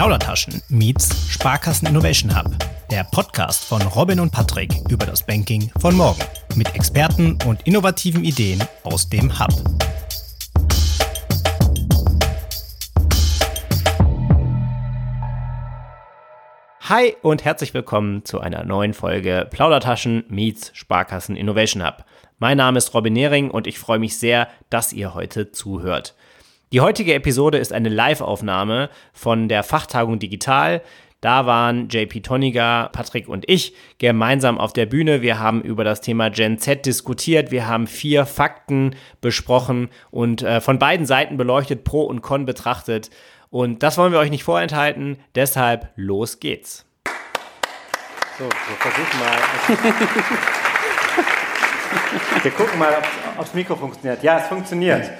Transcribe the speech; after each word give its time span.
Plaudertaschen 0.00 0.62
meets 0.70 1.30
Sparkassen 1.30 1.86
Innovation 1.86 2.34
Hub. 2.34 2.56
Der 2.90 3.04
Podcast 3.04 3.62
von 3.66 3.82
Robin 3.82 4.18
und 4.18 4.32
Patrick 4.32 4.72
über 4.88 5.04
das 5.04 5.26
Banking 5.26 5.70
von 5.78 5.94
morgen. 5.94 6.22
Mit 6.56 6.74
Experten 6.74 7.36
und 7.44 7.66
innovativen 7.66 8.24
Ideen 8.24 8.64
aus 8.82 9.10
dem 9.10 9.38
Hub. 9.38 9.50
Hi 16.80 17.14
und 17.20 17.44
herzlich 17.44 17.74
willkommen 17.74 18.24
zu 18.24 18.40
einer 18.40 18.64
neuen 18.64 18.94
Folge 18.94 19.46
Plaudertaschen 19.50 20.24
meets 20.30 20.70
Sparkassen 20.72 21.36
Innovation 21.36 21.84
Hub. 21.86 22.06
Mein 22.38 22.56
Name 22.56 22.78
ist 22.78 22.94
Robin 22.94 23.12
Nehring 23.12 23.50
und 23.50 23.66
ich 23.66 23.78
freue 23.78 23.98
mich 23.98 24.16
sehr, 24.16 24.48
dass 24.70 24.94
ihr 24.94 25.12
heute 25.12 25.52
zuhört. 25.52 26.14
Die 26.72 26.80
heutige 26.80 27.14
Episode 27.14 27.58
ist 27.58 27.72
eine 27.72 27.88
Live-Aufnahme 27.88 28.90
von 29.12 29.48
der 29.48 29.64
Fachtagung 29.64 30.20
Digital. 30.20 30.82
Da 31.20 31.44
waren 31.44 31.88
JP 31.88 32.20
Toniger, 32.20 32.90
Patrick 32.92 33.28
und 33.28 33.44
ich 33.48 33.74
gemeinsam 33.98 34.56
auf 34.56 34.72
der 34.72 34.86
Bühne. 34.86 35.20
Wir 35.20 35.40
haben 35.40 35.62
über 35.62 35.82
das 35.82 36.00
Thema 36.00 36.30
Gen 36.30 36.58
Z 36.58 36.86
diskutiert. 36.86 37.50
Wir 37.50 37.66
haben 37.66 37.88
vier 37.88 38.24
Fakten 38.24 38.94
besprochen 39.20 39.88
und 40.12 40.42
äh, 40.42 40.60
von 40.60 40.78
beiden 40.78 41.06
Seiten 41.06 41.36
beleuchtet, 41.36 41.82
Pro 41.82 42.02
und 42.02 42.22
Con 42.22 42.46
betrachtet. 42.46 43.10
Und 43.50 43.82
das 43.82 43.98
wollen 43.98 44.12
wir 44.12 44.20
euch 44.20 44.30
nicht 44.30 44.44
vorenthalten. 44.44 45.18
Deshalb 45.34 45.90
los 45.96 46.38
geht's. 46.38 46.86
So, 48.38 48.44
wir 48.44 48.76
versuchen 48.78 49.18
mal. 49.18 49.38
Wir 52.42 52.50
gucken 52.52 52.78
mal, 52.78 52.96
ob 53.36 53.44
das 53.44 53.54
Mikro 53.54 53.74
funktioniert. 53.74 54.22
Ja, 54.22 54.38
es 54.38 54.46
funktioniert. 54.46 55.10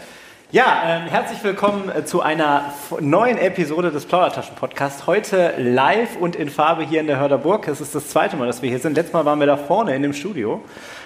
Ja, 0.53 0.83
ähm, 0.85 1.03
herzlich 1.03 1.45
willkommen 1.45 1.89
äh, 1.91 2.05
zu 2.05 2.23
einer 2.23 2.75
neuen 2.99 3.39
Episode 3.39 3.93
des 3.93 4.05
Plaudertaschen-Podcasts. 4.07 5.07
Heute 5.07 5.55
live 5.59 6.17
und 6.17 6.35
in 6.35 6.51
Farbe 6.51 6.83
hier 6.83 6.99
in 6.99 7.07
der 7.07 7.21
Hörderburg. 7.21 7.69
Es 7.69 7.81
ist 7.81 7.95
das 7.95 8.09
zweite 8.09 8.37
Mal, 8.37 8.49
dass 8.49 8.61
wir 8.61 8.69
hier 8.69 8.81
sind. 8.81 8.97
Letztes 8.97 9.13
Mal 9.13 9.25
waren 9.25 9.39
wir 9.39 9.47
da 9.47 9.57
vorne 9.57 9.95
in 9.95 10.03
dem 10.03 10.13
Studio. 10.13 10.61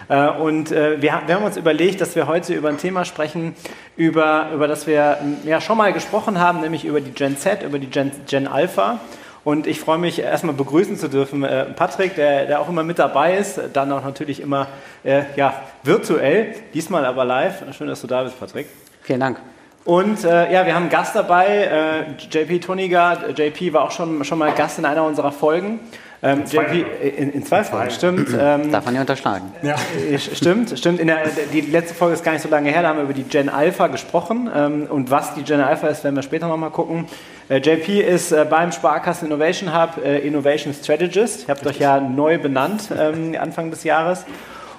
Äh, 0.09 0.31
und 0.31 0.72
äh, 0.72 1.03
wir, 1.03 1.20
wir, 1.27 1.34
haben 1.34 1.45
uns 1.45 1.59
überlegt, 1.59 2.00
dass 2.00 2.17
wir 2.17 2.27
heute 2.27 2.55
über 2.55 2.70
ein 2.70 2.78
Thema 2.78 3.05
sprechen, 3.05 3.55
über, 3.98 4.48
über 4.55 4.67
das 4.67 4.87
wir 4.87 5.19
ja 5.45 5.61
schon 5.61 5.77
mal 5.77 5.92
gesprochen 5.92 6.41
haben, 6.41 6.62
nämlich 6.62 6.87
über 6.87 7.03
die 7.03 7.11
Gen 7.11 7.37
Z, 7.37 7.65
über 7.65 7.78
die 7.78 7.91
Gen, 7.91 8.12
Gen 8.27 8.47
Alpha. 8.47 8.98
Und 9.45 9.67
ich 9.67 9.78
freue 9.78 9.98
mich, 9.98 10.20
erstmal 10.20 10.55
begrüßen 10.55 10.97
zu 10.97 11.11
dürfen 11.11 11.45
äh, 11.45 11.67
Patrick, 11.67 12.15
der, 12.15 12.47
der 12.47 12.61
auch 12.62 12.70
immer 12.70 12.83
mit 12.83 12.98
dabei 12.98 13.37
ist, 13.37 13.61
dann 13.75 13.92
auch 13.92 14.05
natürlich 14.05 14.41
immer 14.41 14.69
äh, 15.03 15.25
ja, 15.37 15.53
virtuell, 15.83 16.55
diesmal 16.72 17.05
aber 17.05 17.27
live. 17.27 17.62
Schön, 17.77 17.89
dass 17.89 18.00
du 18.00 18.06
da 18.06 18.22
bist, 18.22 18.41
Patrick. 18.41 18.69
Vielen 19.05 19.20
Dank. 19.20 19.38
Und 19.84 20.24
äh, 20.24 20.50
ja, 20.50 20.64
wir 20.64 20.74
haben 20.74 20.84
einen 20.84 20.91
Gast 20.91 21.14
dabei, 21.14 21.47
äh, 21.47 22.22
JP 22.30 22.60
Toniger. 22.60 23.28
JP 23.36 23.74
war 23.74 23.83
auch 23.83 23.91
schon, 23.91 24.24
schon 24.24 24.38
mal 24.38 24.50
Gast 24.52 24.78
in 24.78 24.86
einer 24.86 25.05
unserer 25.05 25.30
Folgen. 25.30 25.78
Ähm, 26.22 26.41
in, 26.41 26.47
zwei 26.47 26.62
JP, 26.62 27.06
in, 27.19 27.32
in, 27.32 27.44
zwei 27.44 27.64
Folgen, 27.64 27.91
stimmt. 27.91 28.28
Ähm, 28.41 28.72
Darf 28.72 28.86
man 28.86 28.94
nicht 28.94 29.02
unterschlagen. 29.02 29.52
Ja. 29.62 29.77
Stimmt, 30.19 30.78
stimmt. 30.78 31.00
In 31.00 31.08
der, 31.08 31.19
die 31.52 31.60
letzte 31.60 31.94
Folge 31.94 32.14
ist 32.14 32.25
gar 32.25 32.32
nicht 32.32 32.41
so 32.41 32.48
lange 32.48 32.70
her, 32.70 32.80
da 32.80 32.88
haben 32.88 32.97
wir 32.97 33.05
über 33.05 33.12
die 33.12 33.25
Gen 33.25 33.50
Alpha 33.50 33.88
gesprochen. 33.88 34.50
Ähm, 34.55 34.86
und 34.88 35.10
was 35.10 35.34
die 35.34 35.42
Gen 35.42 35.60
Alpha 35.60 35.86
ist, 35.88 36.02
werden 36.02 36.16
wir 36.16 36.22
später 36.22 36.48
nochmal 36.48 36.70
gucken. 36.70 37.05
Äh, 37.50 37.58
JP 37.58 38.00
ist 38.00 38.32
äh, 38.32 38.47
beim 38.48 38.72
Sparkassen 38.72 39.27
Innovation 39.27 39.78
Hub 39.78 40.02
äh, 40.02 40.20
Innovation 40.20 40.72
Strategist. 40.72 41.42
Ihr 41.47 41.55
habt 41.55 41.66
euch 41.66 41.78
ja 41.78 42.00
neu 42.00 42.38
benannt 42.38 42.88
ähm, 42.98 43.36
Anfang 43.38 43.70
des 43.70 43.84
Jahres. 43.84 44.25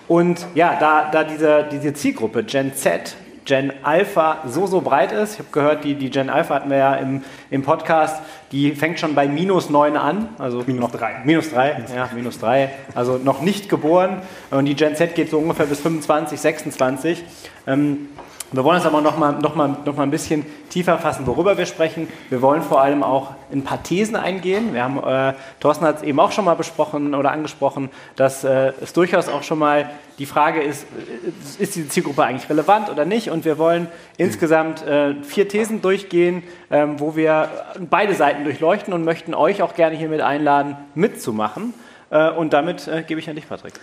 Und 0.07 0.47
ja, 0.55 0.77
da, 0.79 1.09
da 1.11 1.23
diese, 1.23 1.65
diese 1.71 1.93
Zielgruppe 1.93 2.43
Gen 2.43 2.73
Z 2.73 3.15
Gen 3.45 3.71
Alpha 3.83 4.39
so, 4.47 4.65
so 4.65 4.81
breit 4.81 5.11
ist. 5.11 5.33
Ich 5.33 5.39
habe 5.39 5.49
gehört, 5.51 5.83
die, 5.83 5.93
die 5.93 6.09
Gen 6.09 6.29
Alpha 6.29 6.55
hatten 6.55 6.69
wir 6.69 6.77
ja 6.77 6.95
im, 6.95 7.23
im 7.51 7.61
Podcast, 7.61 8.21
die 8.51 8.71
fängt 8.73 8.99
schon 8.99 9.13
bei 9.13 9.27
minus 9.27 9.69
9 9.69 9.95
an. 9.95 10.29
Also 10.39 10.63
minus 10.65 10.91
3. 10.91 11.21
Minus 11.23 11.51
3, 11.51 11.85
ja, 11.95 12.09
minus 12.13 12.39
3. 12.39 12.69
Also 12.95 13.17
noch 13.17 13.41
nicht 13.41 13.69
geboren. 13.69 14.23
Und 14.49 14.65
die 14.65 14.75
Gen 14.75 14.95
Z 14.95 15.13
geht 15.13 15.29
so 15.29 15.37
ungefähr 15.37 15.67
bis 15.67 15.79
25, 15.79 16.39
26. 16.39 17.23
Ähm, 17.67 18.09
wir 18.55 18.63
wollen 18.63 18.77
es 18.77 18.85
aber 18.85 19.01
noch 19.01 19.17
mal, 19.17 19.33
noch, 19.33 19.55
mal, 19.55 19.77
noch 19.85 19.95
mal 19.95 20.03
ein 20.03 20.11
bisschen 20.11 20.45
tiefer 20.69 20.97
fassen, 20.97 21.27
worüber 21.27 21.57
wir 21.57 21.65
sprechen. 21.65 22.07
Wir 22.29 22.41
wollen 22.41 22.61
vor 22.61 22.81
allem 22.81 23.03
auch 23.03 23.31
ein 23.51 23.63
paar 23.63 23.83
Thesen 23.83 24.15
eingehen. 24.15 24.73
Wir 24.73 24.83
haben, 24.83 24.97
äh, 25.03 25.33
Thorsten 25.59 25.85
hat 25.85 25.97
es 25.97 26.03
eben 26.03 26.19
auch 26.19 26.31
schon 26.31 26.45
mal 26.45 26.55
besprochen 26.55 27.13
oder 27.15 27.31
angesprochen, 27.31 27.89
dass 28.15 28.43
äh, 28.43 28.73
es 28.81 28.93
durchaus 28.93 29.29
auch 29.29 29.43
schon 29.43 29.59
mal 29.59 29.89
die 30.19 30.25
Frage 30.25 30.61
ist, 30.61 30.83
äh, 30.83 31.63
ist 31.63 31.75
diese 31.75 31.89
Zielgruppe 31.89 32.23
eigentlich 32.23 32.49
relevant 32.49 32.89
oder 32.89 33.05
nicht? 33.05 33.29
Und 33.29 33.45
wir 33.45 33.57
wollen 33.57 33.87
insgesamt 34.17 34.85
äh, 34.85 35.15
vier 35.23 35.47
Thesen 35.47 35.81
durchgehen, 35.81 36.43
ähm, 36.71 36.99
wo 36.99 37.15
wir 37.15 37.49
beide 37.89 38.13
Seiten 38.13 38.43
durchleuchten 38.43 38.93
und 38.93 39.03
möchten 39.03 39.33
euch 39.33 39.61
auch 39.61 39.75
gerne 39.75 39.95
hier 39.95 40.09
mit 40.09 40.21
einladen, 40.21 40.77
mitzumachen. 40.93 41.73
Äh, 42.09 42.29
und 42.29 42.53
damit 42.53 42.87
äh, 42.87 43.03
gebe 43.03 43.19
ich 43.19 43.29
an 43.29 43.35
dich, 43.35 43.49
Patrick. 43.49 43.73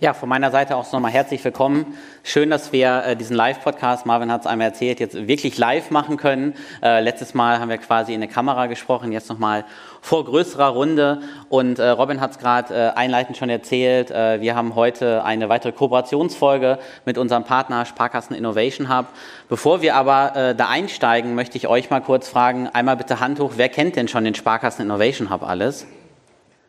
Ja, 0.00 0.14
von 0.14 0.28
meiner 0.28 0.52
Seite 0.52 0.76
auch 0.76 0.92
nochmal 0.92 1.10
herzlich 1.10 1.44
willkommen. 1.44 1.98
Schön, 2.22 2.50
dass 2.50 2.70
wir 2.70 3.02
äh, 3.04 3.16
diesen 3.16 3.34
Live-Podcast, 3.34 4.06
Marvin 4.06 4.30
hat 4.30 4.42
es 4.42 4.46
einmal 4.46 4.68
erzählt, 4.68 5.00
jetzt 5.00 5.26
wirklich 5.26 5.58
live 5.58 5.90
machen 5.90 6.16
können. 6.16 6.54
Äh, 6.80 7.00
letztes 7.00 7.34
Mal 7.34 7.58
haben 7.58 7.68
wir 7.68 7.78
quasi 7.78 8.14
in 8.14 8.20
der 8.20 8.30
Kamera 8.30 8.66
gesprochen, 8.66 9.10
jetzt 9.10 9.28
nochmal 9.28 9.64
vor 10.00 10.24
größerer 10.24 10.68
Runde. 10.68 11.22
Und 11.48 11.80
äh, 11.80 11.88
Robin 11.88 12.20
hat 12.20 12.30
es 12.30 12.38
gerade 12.38 12.72
äh, 12.72 12.96
einleitend 12.96 13.38
schon 13.38 13.50
erzählt. 13.50 14.12
Äh, 14.12 14.40
wir 14.40 14.54
haben 14.54 14.76
heute 14.76 15.24
eine 15.24 15.48
weitere 15.48 15.72
Kooperationsfolge 15.72 16.78
mit 17.04 17.18
unserem 17.18 17.42
Partner 17.42 17.84
Sparkassen 17.84 18.36
Innovation 18.36 18.96
Hub. 18.96 19.06
Bevor 19.48 19.82
wir 19.82 19.96
aber 19.96 20.36
äh, 20.36 20.54
da 20.54 20.68
einsteigen, 20.68 21.34
möchte 21.34 21.58
ich 21.58 21.66
euch 21.66 21.90
mal 21.90 22.02
kurz 22.02 22.28
fragen, 22.28 22.68
einmal 22.68 22.96
bitte 22.96 23.18
Hand 23.18 23.40
hoch, 23.40 23.54
wer 23.56 23.68
kennt 23.68 23.96
denn 23.96 24.06
schon 24.06 24.22
den 24.22 24.36
Sparkassen 24.36 24.84
Innovation 24.84 25.28
Hub 25.28 25.42
alles? 25.42 25.88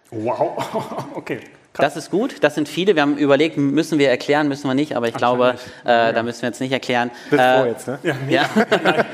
Wow, 0.09 0.57
okay. 1.13 1.41
Das 1.73 1.95
ist 1.95 2.11
gut, 2.11 2.37
das 2.41 2.55
sind 2.55 2.67
viele. 2.67 2.95
Wir 2.95 3.03
haben 3.03 3.17
überlegt, 3.17 3.57
müssen 3.57 3.99
wir 3.99 4.09
erklären, 4.09 4.47
müssen 4.47 4.67
wir 4.67 4.73
nicht, 4.73 4.95
aber 4.95 5.07
ich 5.07 5.15
Ach, 5.15 5.19
glaube, 5.19 5.55
äh, 5.85 6.13
da 6.13 6.23
müssen 6.23 6.41
wir 6.41 6.49
jetzt 6.49 6.59
nicht 6.59 6.71
erklären. 6.71 7.11
Bist 7.29 7.41
äh, 7.41 7.67
jetzt, 7.67 7.87
ne? 7.87 7.99
Ja. 8.03 8.15
ja. 8.29 8.49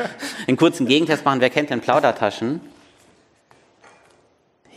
Einen 0.47 0.57
kurzen 0.57 0.87
Gegentest 0.87 1.25
machen. 1.25 1.41
Wer 1.41 1.49
kennt 1.49 1.69
denn 1.69 1.81
Plaudertaschen? 1.81 2.61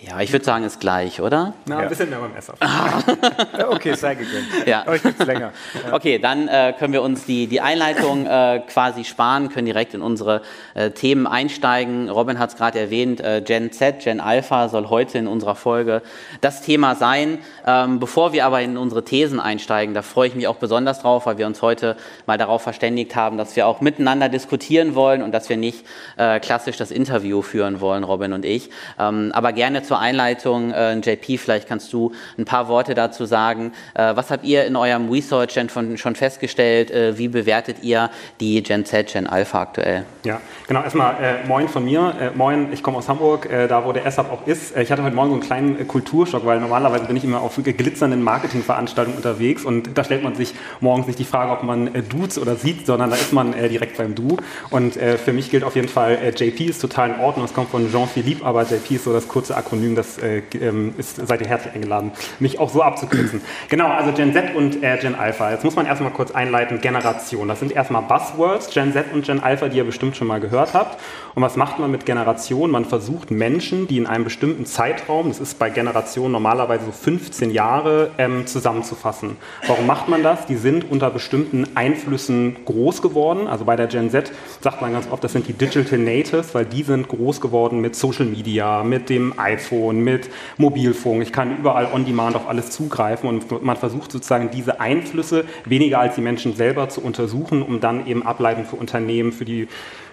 Ja, 0.00 0.20
ich 0.20 0.32
würde 0.32 0.44
sagen, 0.44 0.64
ist 0.64 0.78
gleich, 0.78 1.20
oder? 1.20 1.54
Na, 1.66 1.76
ja. 1.76 1.80
ein 1.82 1.88
bisschen 1.88 2.08
mehr 2.08 2.20
beim 2.20 2.34
Essen. 2.36 2.54
okay, 3.68 3.94
sei 3.94 4.14
gegönnt. 4.14 4.46
Ja. 4.64 4.86
Euch 4.86 5.02
gibt's 5.02 5.24
länger. 5.24 5.52
Ja. 5.74 5.92
Okay, 5.98 6.18
dann 6.18 6.46
äh, 6.46 6.74
können 6.78 6.92
wir 6.92 7.02
uns 7.02 7.24
die, 7.24 7.48
die 7.48 7.60
Einleitung 7.60 8.26
äh, 8.26 8.62
quasi 8.68 9.04
sparen, 9.04 9.48
können 9.48 9.66
direkt 9.66 9.94
in 9.94 10.02
unsere 10.02 10.42
äh, 10.74 10.90
Themen 10.90 11.26
einsteigen. 11.26 12.08
Robin 12.08 12.38
hat 12.38 12.50
es 12.50 12.56
gerade 12.56 12.78
erwähnt, 12.78 13.20
äh, 13.20 13.42
Gen 13.44 13.72
Z, 13.72 14.00
Gen 14.00 14.20
Alpha 14.20 14.68
soll 14.68 14.88
heute 14.88 15.18
in 15.18 15.26
unserer 15.26 15.56
Folge 15.56 16.02
das 16.40 16.62
Thema 16.62 16.94
sein. 16.94 17.38
Ähm, 17.66 17.98
bevor 17.98 18.32
wir 18.32 18.46
aber 18.46 18.60
in 18.60 18.76
unsere 18.76 19.04
Thesen 19.04 19.40
einsteigen, 19.40 19.94
da 19.94 20.02
freue 20.02 20.28
ich 20.28 20.34
mich 20.34 20.46
auch 20.46 20.56
besonders 20.56 21.00
drauf, 21.00 21.26
weil 21.26 21.38
wir 21.38 21.46
uns 21.46 21.62
heute 21.62 21.96
mal 22.26 22.38
darauf 22.38 22.62
verständigt 22.62 23.16
haben, 23.16 23.38
dass 23.38 23.56
wir 23.56 23.66
auch 23.66 23.80
miteinander 23.80 24.28
diskutieren 24.28 24.94
wollen 24.94 25.22
und 25.22 25.32
dass 25.32 25.48
wir 25.48 25.56
nicht 25.56 25.84
äh, 26.16 26.38
klassisch 26.38 26.76
das 26.76 26.90
Interview 26.90 27.42
führen 27.42 27.80
wollen, 27.80 28.04
Robin 28.04 28.32
und 28.32 28.44
ich. 28.44 28.70
Ähm, 28.98 29.32
aber 29.34 29.52
gerne 29.52 29.82
zur 29.88 29.98
Einleitung, 29.98 30.70
äh, 30.70 30.94
JP, 30.98 31.38
vielleicht 31.38 31.66
kannst 31.66 31.92
du 31.92 32.12
ein 32.36 32.44
paar 32.44 32.68
Worte 32.68 32.94
dazu 32.94 33.24
sagen. 33.24 33.72
Äh, 33.94 34.14
was 34.14 34.30
habt 34.30 34.44
ihr 34.44 34.66
in 34.66 34.76
eurem 34.76 35.10
Research 35.10 35.54
denn 35.54 35.68
schon 35.70 36.14
festgestellt? 36.14 36.90
Äh, 36.90 37.18
wie 37.18 37.28
bewertet 37.28 37.78
ihr 37.82 38.10
die 38.38 38.62
Gen 38.62 38.84
Z, 38.84 39.12
Gen 39.12 39.26
Alpha 39.26 39.62
aktuell? 39.62 40.04
Ja, 40.24 40.40
genau. 40.66 40.82
Erstmal 40.82 41.14
äh, 41.14 41.46
moin 41.46 41.68
von 41.68 41.84
mir. 41.84 42.14
Äh, 42.20 42.36
moin, 42.36 42.72
ich 42.72 42.82
komme 42.82 42.98
aus 42.98 43.08
Hamburg, 43.08 43.50
äh, 43.50 43.66
da 43.66 43.84
wo 43.84 43.92
der 43.92 44.08
SAP 44.10 44.30
auch 44.30 44.46
ist. 44.46 44.76
ich 44.76 44.92
hatte 44.92 45.02
heute 45.02 45.14
Morgen 45.16 45.30
so 45.30 45.34
einen 45.34 45.42
kleinen 45.42 45.88
Kulturschock, 45.88 46.44
weil 46.44 46.60
normalerweise 46.60 47.06
bin 47.06 47.16
ich 47.16 47.24
immer 47.24 47.40
auf 47.40 47.56
glitzernden 47.56 48.22
Marketingveranstaltungen 48.22 49.16
unterwegs 49.16 49.64
und 49.64 49.96
da 49.96 50.04
stellt 50.04 50.22
man 50.22 50.34
sich 50.34 50.54
morgens 50.80 51.06
nicht 51.06 51.18
die 51.18 51.24
Frage, 51.24 51.52
ob 51.52 51.62
man 51.62 51.90
duzt 52.10 52.38
oder 52.38 52.56
sieht, 52.56 52.86
sondern 52.86 53.10
da 53.10 53.16
ist 53.16 53.32
man 53.32 53.52
direkt 53.52 53.96
beim 53.96 54.14
Du. 54.14 54.36
Und 54.70 54.94
für 54.94 55.32
mich 55.32 55.50
gilt 55.50 55.64
auf 55.64 55.76
jeden 55.76 55.88
Fall, 55.88 56.18
JP 56.36 56.66
ist 56.66 56.80
total 56.80 57.10
in 57.10 57.20
Ordnung. 57.20 57.44
Es 57.44 57.54
kommt 57.54 57.70
von 57.70 57.90
Jean-Philippe, 57.90 58.44
aber 58.44 58.62
JP 58.62 58.94
ist 58.94 59.04
so 59.04 59.12
das 59.12 59.28
kurze 59.28 59.56
Akronym 59.56 59.77
Akronym, 59.78 59.94
das 59.94 60.18
äh, 60.18 60.42
ähm, 60.60 60.94
ist, 60.98 61.24
seid 61.26 61.40
ihr 61.40 61.46
herzlich 61.46 61.74
eingeladen, 61.74 62.10
mich 62.40 62.58
auch 62.58 62.70
so 62.70 62.82
abzukürzen. 62.82 63.40
genau, 63.68 63.86
also 63.86 64.12
Gen 64.12 64.32
Z 64.32 64.56
und 64.56 64.82
äh, 64.82 64.98
Gen 64.98 65.14
Alpha. 65.14 65.52
Jetzt 65.52 65.64
muss 65.64 65.76
man 65.76 65.86
erstmal 65.86 66.10
kurz 66.10 66.32
einleiten, 66.32 66.80
Generation. 66.80 67.46
Das 67.46 67.60
sind 67.60 67.72
erstmal 67.72 68.02
Buzzwords, 68.02 68.70
Gen 68.70 68.92
Z 68.92 69.06
und 69.12 69.24
Gen 69.24 69.40
Alpha, 69.40 69.68
die 69.68 69.76
ihr 69.76 69.84
bestimmt 69.84 70.16
schon 70.16 70.26
mal 70.26 70.40
gehört 70.40 70.74
habt. 70.74 70.98
Und 71.34 71.42
was 71.42 71.56
macht 71.56 71.78
man 71.78 71.90
mit 71.90 72.06
Generation? 72.06 72.70
Man 72.72 72.84
versucht 72.84 73.30
Menschen, 73.30 73.86
die 73.86 73.98
in 73.98 74.06
einem 74.06 74.24
bestimmten 74.24 74.66
Zeitraum, 74.66 75.28
das 75.28 75.38
ist 75.38 75.58
bei 75.58 75.70
Generation 75.70 76.32
normalerweise 76.32 76.86
so 76.86 76.92
15 76.92 77.52
Jahre, 77.52 78.10
ähm, 78.18 78.46
zusammenzufassen. 78.46 79.36
Warum 79.66 79.86
macht 79.86 80.08
man 80.08 80.24
das? 80.24 80.46
Die 80.46 80.56
sind 80.56 80.90
unter 80.90 81.10
bestimmten 81.10 81.66
Einflüssen 81.76 82.56
groß 82.64 83.02
geworden. 83.02 83.46
Also 83.46 83.64
bei 83.64 83.76
der 83.76 83.86
Gen 83.86 84.10
Z 84.10 84.32
sagt 84.60 84.82
man 84.82 84.92
ganz 84.92 85.08
oft, 85.10 85.22
das 85.22 85.32
sind 85.32 85.46
die 85.46 85.52
Digital 85.52 85.98
Natives, 85.98 86.54
weil 86.54 86.64
die 86.64 86.82
sind 86.82 87.06
groß 87.06 87.40
geworden 87.40 87.80
mit 87.80 87.94
Social 87.94 88.26
Media, 88.26 88.82
mit 88.82 89.08
dem 89.08 89.38
iPhone 89.38 89.67
iPhone, 89.68 90.00
mit 90.00 90.30
Mobilfunk. 90.56 91.22
Ich 91.22 91.32
kann 91.32 91.58
überall 91.58 91.88
on 91.92 92.04
demand 92.04 92.36
auf 92.36 92.48
alles 92.48 92.70
zugreifen 92.70 93.28
und 93.28 93.62
man 93.62 93.76
versucht 93.76 94.12
sozusagen 94.12 94.50
diese 94.50 94.80
Einflüsse 94.80 95.44
weniger 95.64 96.00
als 96.00 96.14
die 96.14 96.20
Menschen 96.20 96.54
selber 96.54 96.88
zu 96.88 97.02
untersuchen, 97.02 97.62
um 97.62 97.80
dann 97.80 98.06
eben 98.06 98.24
Ableitungen 98.24 98.68
für 98.68 98.76
Unternehmen, 98.76 99.32
für 99.32 99.44
die 99.44 99.68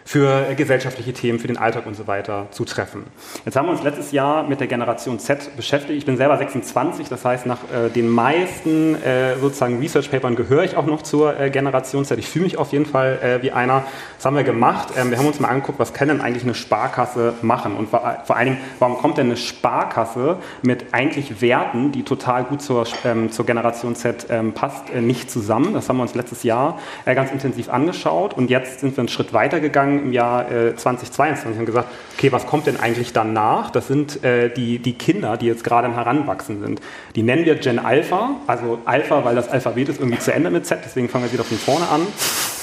für 0.08 0.48
äh, 0.48 0.54
gesellschaftliche 0.54 1.14
Themen, 1.14 1.40
für 1.40 1.48
den 1.48 1.58
Alltag 1.58 1.88
und 1.88 1.96
so 1.96 2.06
weiter 2.06 2.46
zu 2.52 2.64
treffen. 2.64 3.06
Jetzt 3.44 3.56
haben 3.56 3.66
wir 3.66 3.72
uns 3.72 3.82
letztes 3.82 4.12
Jahr 4.12 4.48
mit 4.48 4.60
der 4.60 4.68
Generation 4.68 5.18
Z 5.18 5.56
beschäftigt. 5.58 5.98
Ich 5.98 6.06
bin 6.06 6.16
selber 6.16 6.38
26, 6.38 7.10
das 7.10 7.26
heißt, 7.26 7.48
nach 7.48 7.58
äh, 7.74 7.90
den 7.90 8.08
meisten 8.08 9.02
äh, 9.02 9.36
sozusagen 9.38 9.80
Research 9.80 10.12
Papern 10.12 10.36
gehöre 10.36 10.64
ich 10.64 10.78
auch 10.78 10.86
noch 10.86 11.02
zur 11.02 11.40
äh, 11.40 11.50
Generation 11.50 12.06
Z. 12.06 12.20
Ich 12.20 12.30
fühle 12.30 12.46
mich 12.46 12.60
auf 12.60 12.72
jeden 12.72 12.86
Fall 12.86 13.18
äh, 13.24 13.44
wie 13.44 13.52
einer. 13.52 13.84
Das 14.18 14.28
haben 14.28 14.36
wir 14.36 14.44
gemacht. 14.44 14.90
Ähm, 14.96 15.10
wir 15.10 15.18
haben 15.18 15.26
uns 15.26 15.40
mal 15.40 15.48
angeguckt, 15.48 15.80
was 15.80 15.92
kann 15.92 16.08
denn 16.08 16.22
eigentlich 16.22 16.44
eine 16.44 16.54
Sparkasse 16.54 17.34
machen 17.42 17.76
und 17.76 17.90
vor, 17.90 18.18
vor 18.26 18.36
allen 18.38 18.50
Dingen, 18.50 18.62
warum 18.78 18.98
kommt 18.98 19.18
denn 19.18 19.26
eine 19.26 19.38
Sparkasse 19.38 20.38
mit 20.62 20.94
eigentlich 20.94 21.42
Werten, 21.42 21.92
die 21.92 22.04
total 22.04 22.44
gut 22.44 22.62
zur, 22.62 22.86
ähm, 23.06 23.32
zur 23.32 23.48
Generation 23.48 23.96
Z 23.96 24.28
ähm, 24.30 24.54
passt, 24.54 24.92
äh, 24.92 25.02
nicht 25.02 25.32
zusammen. 25.32 25.74
Das 25.74 25.90
haben 25.90 25.98
wir 25.98 26.04
uns 26.04 26.14
letztes 26.14 26.44
Jahr 26.44 26.78
ganz 27.06 27.32
intensiv 27.32 27.70
angeschaut 27.70 28.36
und 28.36 28.50
jetzt 28.50 28.82
sind 28.82 28.96
wir 28.96 29.00
einen 29.00 29.08
Schritt 29.08 29.34
weiter 29.34 29.60
gegangen 29.60 29.95
im 30.00 30.12
Jahr 30.14 30.52
äh, 30.52 30.76
2022 30.76 31.60
und 31.60 31.66
gesagt, 31.66 31.90
okay, 32.18 32.32
was 32.32 32.46
kommt 32.46 32.68
denn 32.68 32.80
eigentlich 32.80 33.14
danach? 33.14 33.72
Das 33.72 33.88
sind 33.88 34.24
äh, 34.24 34.50
die, 34.54 34.80
die 34.80 34.94
Kinder, 34.94 35.38
die 35.38 35.48
jetzt 35.48 35.64
gerade 35.64 35.88
im 35.88 35.94
Heranwachsen 35.94 36.62
sind. 36.62 36.82
Die 37.16 37.24
nennen 37.24 37.46
wir 37.46 37.56
Gen 37.56 37.80
Alpha, 37.80 38.32
also 38.48 38.80
Alpha, 38.86 39.26
weil 39.26 39.36
das 39.36 39.50
Alphabet 39.50 39.90
ist 39.90 40.00
irgendwie 40.00 40.20
zu 40.20 40.34
Ende 40.34 40.50
mit 40.50 40.66
Z, 40.66 40.80
deswegen 40.86 41.10
fangen 41.10 41.26
wir 41.26 41.34
wieder 41.34 41.44
von 41.44 41.58
vorne 41.58 41.88
an. 41.90 42.08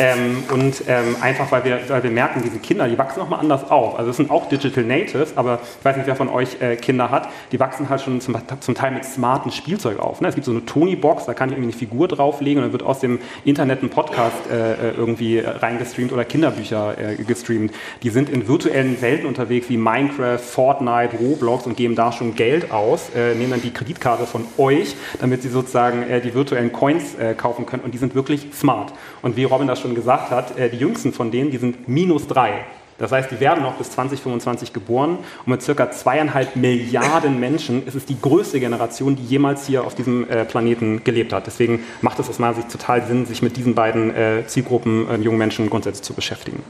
Ähm, 0.03 0.43
und 0.51 0.83
ähm, 0.89 1.17
einfach, 1.21 1.53
weil 1.53 1.65
wir, 1.65 1.79
weil 1.87 2.03
wir 2.03 2.11
merken, 2.11 2.43
diese 2.45 2.59
Kinder, 2.59 2.89
die 2.89 2.99
wachsen 2.99 3.21
nochmal 3.21 3.39
anders 3.39 3.71
auf. 3.71 3.97
Also 3.97 4.11
es 4.11 4.17
sind 4.17 4.33
auch 4.33 4.49
Digital 4.49 4.83
Natives, 4.83 5.37
aber 5.37 5.61
ich 5.79 5.85
weiß 5.85 5.97
nicht, 5.97 6.09
wer 6.09 6.17
von 6.17 6.29
euch 6.29 6.61
äh, 6.61 6.75
Kinder 6.75 7.11
hat, 7.11 7.29
die 7.53 7.61
wachsen 7.61 7.89
halt 7.89 8.01
schon 8.01 8.21
zum, 8.21 8.37
zum 8.59 8.75
Teil 8.75 8.91
mit 8.91 9.05
smarten 9.05 9.53
Spielzeug 9.53 10.01
auf. 10.01 10.21
Ne? 10.21 10.27
Es 10.27 10.35
gibt 10.35 10.45
so 10.45 10.51
eine 10.51 10.67
Tony-Box, 10.67 11.27
da 11.27 11.35
kann 11.35 11.51
ich 11.51 11.55
irgendwie 11.55 11.71
eine 11.71 11.79
Figur 11.79 12.09
drauflegen 12.09 12.59
und 12.59 12.65
dann 12.65 12.73
wird 12.73 12.83
aus 12.83 12.99
dem 12.99 13.21
Internet 13.45 13.85
ein 13.85 13.91
Podcast 13.91 14.51
äh, 14.51 14.73
äh 14.73 14.93
irgendwie 14.97 15.39
reingestreamt 15.39 16.13
oder 16.13 16.25
Kinderbücher 16.25 16.97
äh, 16.99 17.23
gestreamt. 17.23 17.73
Die 18.03 18.11
sind 18.11 18.29
in 18.29 18.49
virtuellen 18.49 19.01
Welten 19.01 19.27
unterwegs 19.27 19.69
wie 19.69 19.77
Minecraft, 19.77 20.39
Fortnite, 20.39 21.17
Roblox 21.17 21.67
und 21.67 21.77
geben 21.77 21.95
da 21.95 22.11
schon 22.11 22.35
Geld 22.35 22.73
aus, 22.73 23.11
äh, 23.15 23.37
nehmen 23.37 23.53
dann 23.53 23.63
die 23.63 23.73
Kreditkarte 23.73 24.27
von 24.27 24.45
euch, 24.59 24.97
damit 25.21 25.43
sie 25.43 25.49
sozusagen 25.49 26.03
äh, 26.03 26.21
die 26.21 26.35
virtuellen 26.35 26.73
Coins 26.73 27.17
kaufen 27.37 27.67
können 27.67 27.83
und 27.85 27.95
die 27.95 27.99
sind 27.99 28.15
wirklich 28.15 28.49
smart. 28.53 28.93
Und 29.21 29.37
wie 29.37 29.45
Robin 29.45 29.69
das 29.69 29.81
schon 29.81 29.92
gesagt 29.95 30.31
hat, 30.31 30.59
äh, 30.59 30.71
die 30.71 30.79
jüngsten 30.79 31.13
von 31.13 31.31
denen, 31.31 31.51
die 31.51 31.59
sind 31.59 31.89
minus 31.89 32.27
drei. 32.27 32.65
Das 32.99 33.11
heißt, 33.11 33.31
die 33.31 33.41
werden 33.41 33.65
noch 33.65 33.75
bis 33.75 33.91
2025 33.91 34.73
geboren 34.73 35.19
und 35.45 35.47
mit 35.49 35.63
circa 35.63 35.91
zweieinhalb 35.91 36.55
Milliarden 36.55 37.41
Menschen 37.41 37.85
ist 37.85 37.95
es 37.95 38.05
die 38.05 38.21
größte 38.21 38.61
Generation, 38.61 39.17
die 39.17 39.25
jemals 39.25 39.67
hier 39.67 39.85
auf 39.85 39.95
diesem 39.95 40.29
äh, 40.31 40.45
Planeten 40.45 41.03
gelebt 41.03 41.33
hat. 41.33 41.47
Deswegen 41.47 41.81
macht 42.01 42.19
es 42.21 42.29
aus 42.29 42.39
meiner 42.39 42.55
Sicht 42.55 42.71
total 42.71 43.05
Sinn, 43.05 43.27
sich 43.27 43.43
mit 43.43 43.57
diesen 43.57 43.75
beiden 43.75 44.15
äh, 44.15 44.47
Zielgruppen 44.47 45.09
äh, 45.11 45.17
jungen 45.17 45.39
Menschen 45.39 45.69
grundsätzlich 45.69 46.05
zu 46.05 46.15
beschäftigen. 46.15 46.63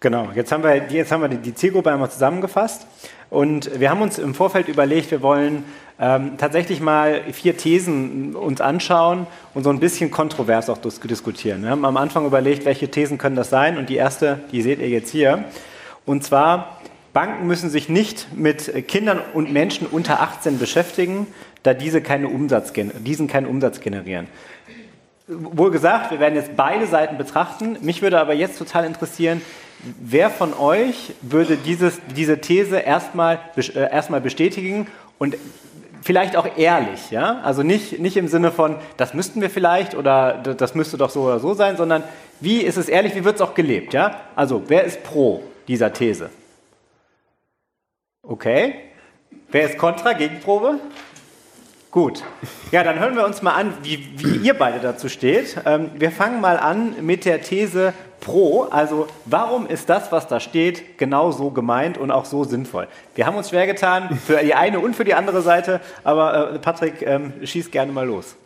Genau, 0.00 0.28
jetzt 0.34 0.52
haben 0.52 0.62
wir, 0.62 0.74
jetzt 0.88 1.10
haben 1.10 1.22
wir 1.22 1.28
die 1.28 1.54
Zielgruppe 1.54 1.90
einmal 1.90 2.10
zusammengefasst 2.10 2.86
und 3.30 3.80
wir 3.80 3.90
haben 3.90 4.02
uns 4.02 4.18
im 4.18 4.34
Vorfeld 4.34 4.68
überlegt, 4.68 5.10
wir 5.10 5.22
wollen 5.22 5.64
ähm, 5.98 6.32
tatsächlich 6.38 6.80
mal 6.80 7.22
vier 7.32 7.56
Thesen 7.56 8.36
uns 8.36 8.60
anschauen 8.60 9.26
und 9.54 9.64
so 9.64 9.70
ein 9.70 9.80
bisschen 9.80 10.10
kontrovers 10.10 10.68
auch 10.70 10.78
diskutieren. 10.78 11.62
Wir 11.62 11.70
haben 11.70 11.84
am 11.84 11.96
Anfang 11.96 12.26
überlegt, 12.26 12.64
welche 12.64 12.90
Thesen 12.90 13.18
können 13.18 13.36
das 13.36 13.50
sein 13.50 13.78
und 13.78 13.88
die 13.88 13.96
erste, 13.96 14.40
die 14.52 14.62
seht 14.62 14.78
ihr 14.78 14.88
jetzt 14.88 15.10
hier. 15.10 15.44
Und 16.04 16.22
zwar, 16.22 16.80
Banken 17.12 17.46
müssen 17.46 17.70
sich 17.70 17.88
nicht 17.88 18.28
mit 18.34 18.86
Kindern 18.88 19.20
und 19.32 19.50
Menschen 19.50 19.86
unter 19.86 20.20
18 20.20 20.58
beschäftigen, 20.58 21.26
da 21.62 21.72
diese 21.74 22.02
keine 22.02 22.28
Umsatz, 22.28 22.72
diesen 22.74 23.26
keinen 23.26 23.46
Umsatz 23.46 23.80
generieren. 23.80 24.28
Wohl 25.28 25.70
gesagt, 25.70 26.12
wir 26.12 26.20
werden 26.20 26.36
jetzt 26.36 26.56
beide 26.56 26.86
Seiten 26.86 27.18
betrachten. 27.18 27.78
Mich 27.80 28.00
würde 28.00 28.20
aber 28.20 28.34
jetzt 28.34 28.58
total 28.58 28.84
interessieren, 28.84 29.42
wer 30.00 30.30
von 30.30 30.54
euch 30.54 31.14
würde 31.20 31.56
dieses, 31.56 32.00
diese 32.14 32.40
These 32.40 32.78
erstmal, 32.78 33.40
äh, 33.56 33.90
erstmal 33.90 34.20
bestätigen 34.20 34.86
und 35.18 35.36
vielleicht 36.02 36.36
auch 36.36 36.46
ehrlich, 36.56 37.10
ja? 37.10 37.40
Also 37.42 37.64
nicht, 37.64 37.98
nicht 37.98 38.16
im 38.16 38.28
Sinne 38.28 38.52
von, 38.52 38.76
das 38.96 39.14
müssten 39.14 39.40
wir 39.40 39.50
vielleicht 39.50 39.96
oder 39.96 40.34
das 40.34 40.76
müsste 40.76 40.96
doch 40.96 41.10
so 41.10 41.22
oder 41.22 41.40
so 41.40 41.54
sein, 41.54 41.76
sondern 41.76 42.04
wie 42.40 42.60
ist 42.60 42.76
es 42.76 42.88
ehrlich, 42.88 43.16
wie 43.16 43.24
wird 43.24 43.36
es 43.36 43.40
auch 43.40 43.54
gelebt, 43.54 43.94
ja? 43.94 44.20
Also, 44.36 44.62
wer 44.68 44.84
ist 44.84 45.02
pro 45.02 45.42
dieser 45.66 45.92
These? 45.92 46.30
Okay. 48.22 48.74
Wer 49.50 49.70
ist 49.70 49.78
kontra, 49.78 50.12
Gegenprobe? 50.12 50.78
Gut. 51.96 52.22
Ja, 52.72 52.84
dann 52.84 53.00
hören 53.00 53.16
wir 53.16 53.24
uns 53.24 53.40
mal 53.40 53.54
an, 53.54 53.72
wie, 53.82 54.06
wie 54.18 54.36
ihr 54.46 54.52
beide 54.52 54.80
dazu 54.80 55.08
steht. 55.08 55.56
Ähm, 55.64 55.92
wir 55.94 56.10
fangen 56.10 56.42
mal 56.42 56.58
an 56.58 56.94
mit 57.00 57.24
der 57.24 57.40
These 57.40 57.94
pro. 58.20 58.64
Also, 58.64 59.06
warum 59.24 59.66
ist 59.66 59.88
das, 59.88 60.12
was 60.12 60.28
da 60.28 60.38
steht, 60.38 60.98
genau 60.98 61.30
so 61.30 61.48
gemeint 61.48 61.96
und 61.96 62.10
auch 62.10 62.26
so 62.26 62.44
sinnvoll? 62.44 62.86
Wir 63.14 63.24
haben 63.24 63.34
uns 63.34 63.48
schwer 63.48 63.66
getan, 63.66 64.10
für 64.26 64.36
die 64.44 64.54
eine 64.54 64.80
und 64.80 64.94
für 64.94 65.04
die 65.04 65.14
andere 65.14 65.40
Seite, 65.40 65.80
aber 66.04 66.52
äh, 66.52 66.58
Patrick, 66.58 67.00
ähm, 67.00 67.32
schieß 67.42 67.70
gerne 67.70 67.92
mal 67.92 68.06
los. 68.06 68.36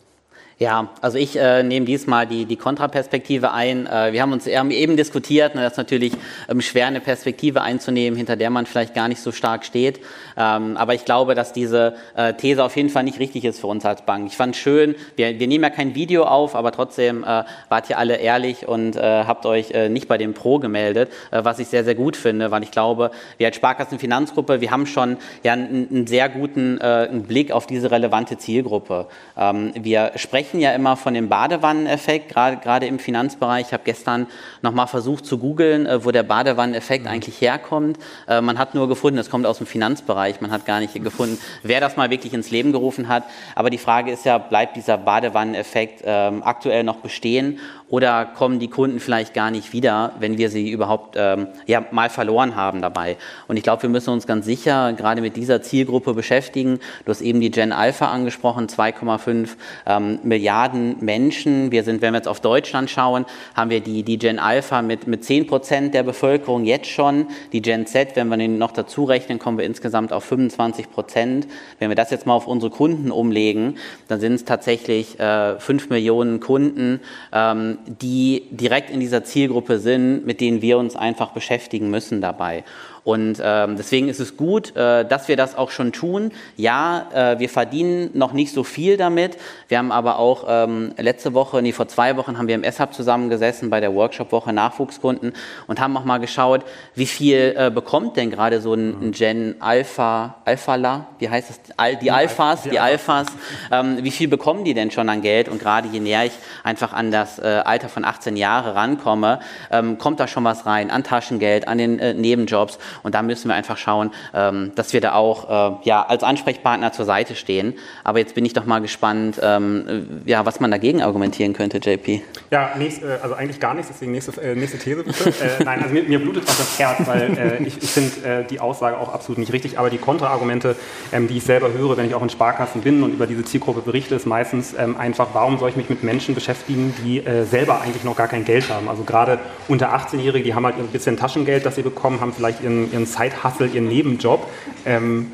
Ja, 0.61 0.89
also 1.01 1.17
ich 1.17 1.39
äh, 1.39 1.63
nehme 1.63 1.87
diesmal 1.87 2.27
die, 2.27 2.45
die 2.45 2.55
Kontraperspektive 2.55 3.51
ein. 3.51 3.87
Äh, 3.87 4.13
wir 4.13 4.21
haben 4.21 4.31
uns 4.31 4.45
eben 4.45 4.95
diskutiert, 4.95 5.55
ne, 5.55 5.63
das 5.63 5.73
ist 5.73 5.77
natürlich 5.77 6.13
ähm, 6.47 6.61
schwer, 6.61 6.85
eine 6.85 6.99
Perspektive 6.99 7.63
einzunehmen, 7.63 8.15
hinter 8.15 8.35
der 8.35 8.51
man 8.51 8.67
vielleicht 8.67 8.93
gar 8.93 9.07
nicht 9.07 9.21
so 9.21 9.31
stark 9.31 9.65
steht. 9.65 10.01
Ähm, 10.37 10.77
aber 10.77 10.93
ich 10.93 11.03
glaube, 11.03 11.33
dass 11.33 11.51
diese 11.51 11.95
äh, 12.15 12.35
These 12.35 12.63
auf 12.63 12.75
jeden 12.75 12.89
Fall 12.89 13.03
nicht 13.05 13.17
richtig 13.17 13.43
ist 13.43 13.59
für 13.59 13.65
uns 13.65 13.85
als 13.85 14.05
Bank. 14.05 14.27
Ich 14.27 14.37
fand 14.37 14.55
schön, 14.55 14.93
wir, 15.15 15.39
wir 15.39 15.47
nehmen 15.47 15.63
ja 15.63 15.71
kein 15.71 15.95
Video 15.95 16.25
auf, 16.25 16.53
aber 16.53 16.71
trotzdem 16.71 17.23
äh, 17.23 17.43
wart 17.69 17.89
ihr 17.89 17.97
alle 17.97 18.17
ehrlich 18.17 18.67
und 18.67 18.95
äh, 18.95 19.01
habt 19.01 19.47
euch 19.47 19.71
äh, 19.71 19.89
nicht 19.89 20.07
bei 20.07 20.19
dem 20.19 20.35
Pro 20.35 20.59
gemeldet, 20.59 21.11
äh, 21.31 21.43
was 21.43 21.57
ich 21.57 21.69
sehr, 21.69 21.83
sehr 21.83 21.95
gut 21.95 22.15
finde, 22.15 22.51
weil 22.51 22.61
ich 22.61 22.69
glaube, 22.69 23.09
wir 23.39 23.47
als 23.47 23.55
Sparkassenfinanzgruppe, 23.55 24.61
wir 24.61 24.69
haben 24.69 24.85
schon 24.85 25.17
ja 25.41 25.53
einen, 25.53 25.87
einen 25.89 26.05
sehr 26.05 26.29
guten 26.29 26.77
äh, 26.79 26.83
einen 26.83 27.23
Blick 27.23 27.51
auf 27.51 27.65
diese 27.65 27.89
relevante 27.89 28.37
Zielgruppe. 28.37 29.07
Ähm, 29.35 29.71
wir 29.73 30.11
sprechen 30.17 30.50
sprechen 30.51 30.63
ja 30.63 30.73
immer 30.73 30.97
von 30.97 31.13
dem 31.13 31.29
Badewanneneffekt, 31.29 32.27
gerade, 32.27 32.57
gerade 32.57 32.85
im 32.85 32.99
Finanzbereich. 32.99 33.67
Ich 33.67 33.73
habe 33.73 33.83
gestern 33.85 34.27
nochmal 34.61 34.87
versucht 34.87 35.25
zu 35.25 35.37
googeln, 35.37 35.85
äh, 35.85 36.03
wo 36.03 36.11
der 36.11 36.23
Badewanneneffekt 36.23 37.05
mhm. 37.05 37.11
eigentlich 37.11 37.39
herkommt. 37.39 37.97
Äh, 38.27 38.41
man 38.41 38.57
hat 38.57 38.75
nur 38.75 38.89
gefunden, 38.89 39.17
es 39.17 39.29
kommt 39.29 39.45
aus 39.45 39.59
dem 39.59 39.67
Finanzbereich. 39.67 40.41
Man 40.41 40.51
hat 40.51 40.65
gar 40.65 40.81
nicht 40.81 40.93
gefunden, 41.01 41.39
wer 41.63 41.79
das 41.79 41.95
mal 41.95 42.09
wirklich 42.09 42.33
ins 42.33 42.51
Leben 42.51 42.73
gerufen 42.73 43.07
hat. 43.07 43.23
Aber 43.55 43.69
die 43.69 43.77
Frage 43.77 44.11
ist 44.11 44.25
ja, 44.25 44.39
bleibt 44.39 44.75
dieser 44.75 44.97
Badewanneneffekt 44.97 46.01
ähm, 46.03 46.43
aktuell 46.43 46.83
noch 46.83 46.97
bestehen 46.97 47.57
oder 47.91 48.23
kommen 48.25 48.59
die 48.59 48.69
Kunden 48.69 49.01
vielleicht 49.01 49.33
gar 49.33 49.51
nicht 49.51 49.73
wieder, 49.73 50.13
wenn 50.17 50.37
wir 50.37 50.49
sie 50.49 50.71
überhaupt 50.71 51.15
ähm, 51.17 51.47
ja, 51.67 51.85
mal 51.91 52.09
verloren 52.09 52.55
haben 52.55 52.81
dabei. 52.81 53.17
Und 53.49 53.57
ich 53.57 53.63
glaube, 53.63 53.83
wir 53.83 53.89
müssen 53.89 54.11
uns 54.11 54.25
ganz 54.25 54.45
sicher 54.45 54.93
gerade 54.93 55.21
mit 55.21 55.35
dieser 55.35 55.61
Zielgruppe 55.61 56.13
beschäftigen. 56.13 56.79
Du 57.05 57.09
hast 57.09 57.21
eben 57.21 57.41
die 57.41 57.51
Gen 57.51 57.73
Alpha 57.73 58.09
angesprochen, 58.09 58.67
2,5 58.67 59.49
ähm, 59.85 60.19
Milliarden 60.31 60.95
Menschen. 61.01 61.71
Wir 61.71 61.83
sind, 61.83 62.01
wenn 62.01 62.13
wir 62.13 62.19
jetzt 62.19 62.27
auf 62.29 62.39
Deutschland 62.39 62.89
schauen, 62.89 63.25
haben 63.53 63.69
wir 63.69 63.81
die, 63.81 64.03
die 64.03 64.17
Gen 64.17 64.39
Alpha 64.39 64.81
mit, 64.81 65.05
mit 65.05 65.25
10 65.25 65.45
Prozent 65.45 65.93
der 65.93 66.03
Bevölkerung 66.03 66.63
jetzt 66.63 66.87
schon. 66.87 67.27
Die 67.51 67.61
Gen 67.61 67.85
Z, 67.85 68.15
wenn 68.15 68.29
wir 68.29 68.37
den 68.37 68.57
noch 68.57 68.71
dazu 68.71 69.03
rechnen, 69.03 69.39
kommen 69.39 69.57
wir 69.57 69.65
insgesamt 69.65 70.13
auf 70.13 70.23
25 70.23 70.89
Prozent. 70.89 71.47
Wenn 71.79 71.89
wir 71.89 71.95
das 71.95 72.11
jetzt 72.11 72.25
mal 72.25 72.33
auf 72.33 72.47
unsere 72.47 72.71
Kunden 72.71 73.11
umlegen, 73.11 73.75
dann 74.07 74.21
sind 74.21 74.33
es 74.33 74.45
tatsächlich 74.45 75.19
äh, 75.19 75.59
5 75.59 75.89
Millionen 75.89 76.39
Kunden, 76.39 77.01
ähm, 77.33 77.77
die 77.85 78.43
direkt 78.51 78.89
in 78.89 79.01
dieser 79.01 79.25
Zielgruppe 79.25 79.79
sind, 79.79 80.25
mit 80.25 80.39
denen 80.39 80.61
wir 80.61 80.77
uns 80.77 80.95
einfach 80.95 81.31
beschäftigen 81.31 81.89
müssen 81.89 82.21
dabei. 82.21 82.63
Und 83.03 83.41
ähm, 83.43 83.77
deswegen 83.77 84.09
ist 84.09 84.19
es 84.19 84.37
gut, 84.37 84.75
äh, 84.75 85.05
dass 85.05 85.27
wir 85.27 85.35
das 85.35 85.57
auch 85.57 85.71
schon 85.71 85.91
tun. 85.91 86.31
Ja, 86.55 87.07
äh, 87.13 87.39
wir 87.39 87.49
verdienen 87.49 88.11
noch 88.13 88.31
nicht 88.31 88.53
so 88.53 88.63
viel 88.63 88.95
damit. 88.95 89.37
Wir 89.67 89.79
haben 89.79 89.91
aber 89.91 90.19
auch 90.19 90.45
ähm, 90.47 90.93
letzte 90.97 91.33
Woche, 91.33 91.61
nee, 91.63 91.71
vor 91.71 91.87
zwei 91.87 92.15
Wochen 92.17 92.37
haben 92.37 92.47
wir 92.47 92.53
im 92.53 92.63
S-Hub 92.63 92.93
zusammengesessen 92.93 93.71
bei 93.71 93.79
der 93.79 93.95
Workshop-Woche 93.95 94.53
Nachwuchskunden 94.53 95.33
und 95.65 95.79
haben 95.79 95.97
auch 95.97 96.05
mal 96.05 96.19
geschaut, 96.19 96.63
wie 96.93 97.07
viel 97.07 97.55
äh, 97.57 97.71
bekommt 97.71 98.17
denn 98.17 98.29
gerade 98.29 98.61
so 98.61 98.75
ein, 98.75 98.89
ein 99.01 99.11
Gen 99.13 99.55
Alpha, 99.59 100.35
Alphala, 100.45 101.07
wie 101.17 101.29
heißt 101.29 101.49
das? 101.49 101.59
Al, 101.77 101.95
die 101.95 102.11
Alphas, 102.11 102.63
die 102.63 102.79
Alphas, 102.79 103.27
ähm, 103.71 103.97
wie 104.01 104.11
viel 104.11 104.27
bekommen 104.27 104.63
die 104.63 104.75
denn 104.75 104.91
schon 104.91 105.09
an 105.09 105.21
Geld? 105.21 105.49
Und 105.49 105.59
gerade 105.59 105.87
je 105.87 105.99
näher 105.99 106.25
ich 106.25 106.33
einfach 106.63 106.93
an 106.93 107.09
das 107.09 107.39
äh, 107.39 107.61
Alter 107.65 107.89
von 107.89 108.05
18 108.05 108.37
Jahre 108.37 108.75
rankomme, 108.75 109.39
ähm, 109.71 109.97
kommt 109.97 110.19
da 110.19 110.27
schon 110.27 110.43
was 110.43 110.67
rein 110.67 110.91
an 110.91 111.03
Taschengeld, 111.03 111.67
an 111.67 111.79
den 111.79 111.97
äh, 111.97 112.13
Nebenjobs. 112.13 112.77
Und 113.03 113.15
da 113.15 113.21
müssen 113.21 113.47
wir 113.47 113.55
einfach 113.55 113.77
schauen, 113.77 114.11
ähm, 114.33 114.71
dass 114.75 114.93
wir 114.93 115.01
da 115.01 115.13
auch 115.13 115.81
äh, 115.81 115.87
ja, 115.87 116.03
als 116.03 116.23
Ansprechpartner 116.23 116.91
zur 116.91 117.05
Seite 117.05 117.35
stehen. 117.35 117.73
Aber 118.03 118.19
jetzt 118.19 118.35
bin 118.35 118.45
ich 118.45 118.53
doch 118.53 118.65
mal 118.65 118.79
gespannt, 118.79 119.39
ähm, 119.41 120.21
ja, 120.25 120.45
was 120.45 120.59
man 120.59 120.71
dagegen 120.71 121.01
argumentieren 121.01 121.53
könnte, 121.53 121.77
JP. 121.77 122.21
Ja, 122.51 122.71
nächst, 122.77 123.03
äh, 123.03 123.17
also 123.21 123.35
eigentlich 123.35 123.59
gar 123.59 123.73
nichts, 123.73 123.91
deswegen 123.91 124.11
nächste, 124.11 124.39
äh, 124.41 124.55
nächste 124.55 124.77
These 124.77 125.03
bitte. 125.03 125.29
äh, 125.29 125.63
nein, 125.63 125.81
also 125.81 125.93
mir, 125.93 126.03
mir, 126.03 126.19
blutet 126.19 126.43
auch 126.43 126.55
das 126.55 126.79
Herz, 126.79 127.07
weil 127.07 127.37
äh, 127.37 127.63
ich, 127.63 127.81
ich 127.81 127.89
finde 127.89 128.27
äh, 128.27 128.43
die 128.45 128.59
Aussage 128.59 128.97
auch 128.97 129.13
absolut 129.13 129.39
nicht 129.39 129.53
richtig. 129.53 129.79
Aber 129.79 129.89
die 129.89 129.97
Kontraargumente, 129.97 130.75
ähm, 131.11 131.27
die 131.27 131.37
ich 131.37 131.43
selber 131.43 131.71
höre, 131.73 131.97
wenn 131.97 132.05
ich 132.05 132.15
auch 132.15 132.21
in 132.21 132.29
Sparkassen 132.29 132.81
bin 132.81 133.03
und 133.03 133.13
über 133.13 133.27
diese 133.27 133.43
Zielgruppe 133.43 133.81
berichte, 133.81 134.15
ist 134.15 134.25
meistens 134.25 134.73
ähm, 134.77 134.97
einfach, 134.97 135.29
warum 135.33 135.57
soll 135.57 135.69
ich 135.69 135.75
mich 135.75 135.89
mit 135.89 136.03
Menschen 136.03 136.35
beschäftigen, 136.35 136.93
die 137.03 137.23
selber 137.49 137.81
eigentlich 137.81 138.03
noch 138.03 138.15
gar 138.15 138.27
kein 138.27 138.45
Geld 138.45 138.69
haben. 138.69 138.89
Also 138.89 139.03
gerade 139.03 139.39
unter 139.67 139.93
18-Jährige, 139.95 140.43
die 140.43 140.53
haben 140.53 140.65
halt 140.65 140.77
ein 140.77 140.87
bisschen 140.87 141.17
Taschengeld, 141.17 141.65
das 141.65 141.75
sie 141.75 141.81
bekommen, 141.81 142.19
haben 142.19 142.33
vielleicht 142.33 142.61
ihren, 142.61 142.80
ihren 142.91 143.05
Side-Hustle, 143.05 143.67
ihren 143.67 143.87
Nebenjob. 143.87 144.47
Ähm, 144.85 145.31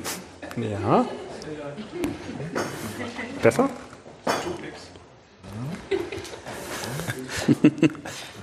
ja. 0.58 1.06
Besser? 3.42 3.70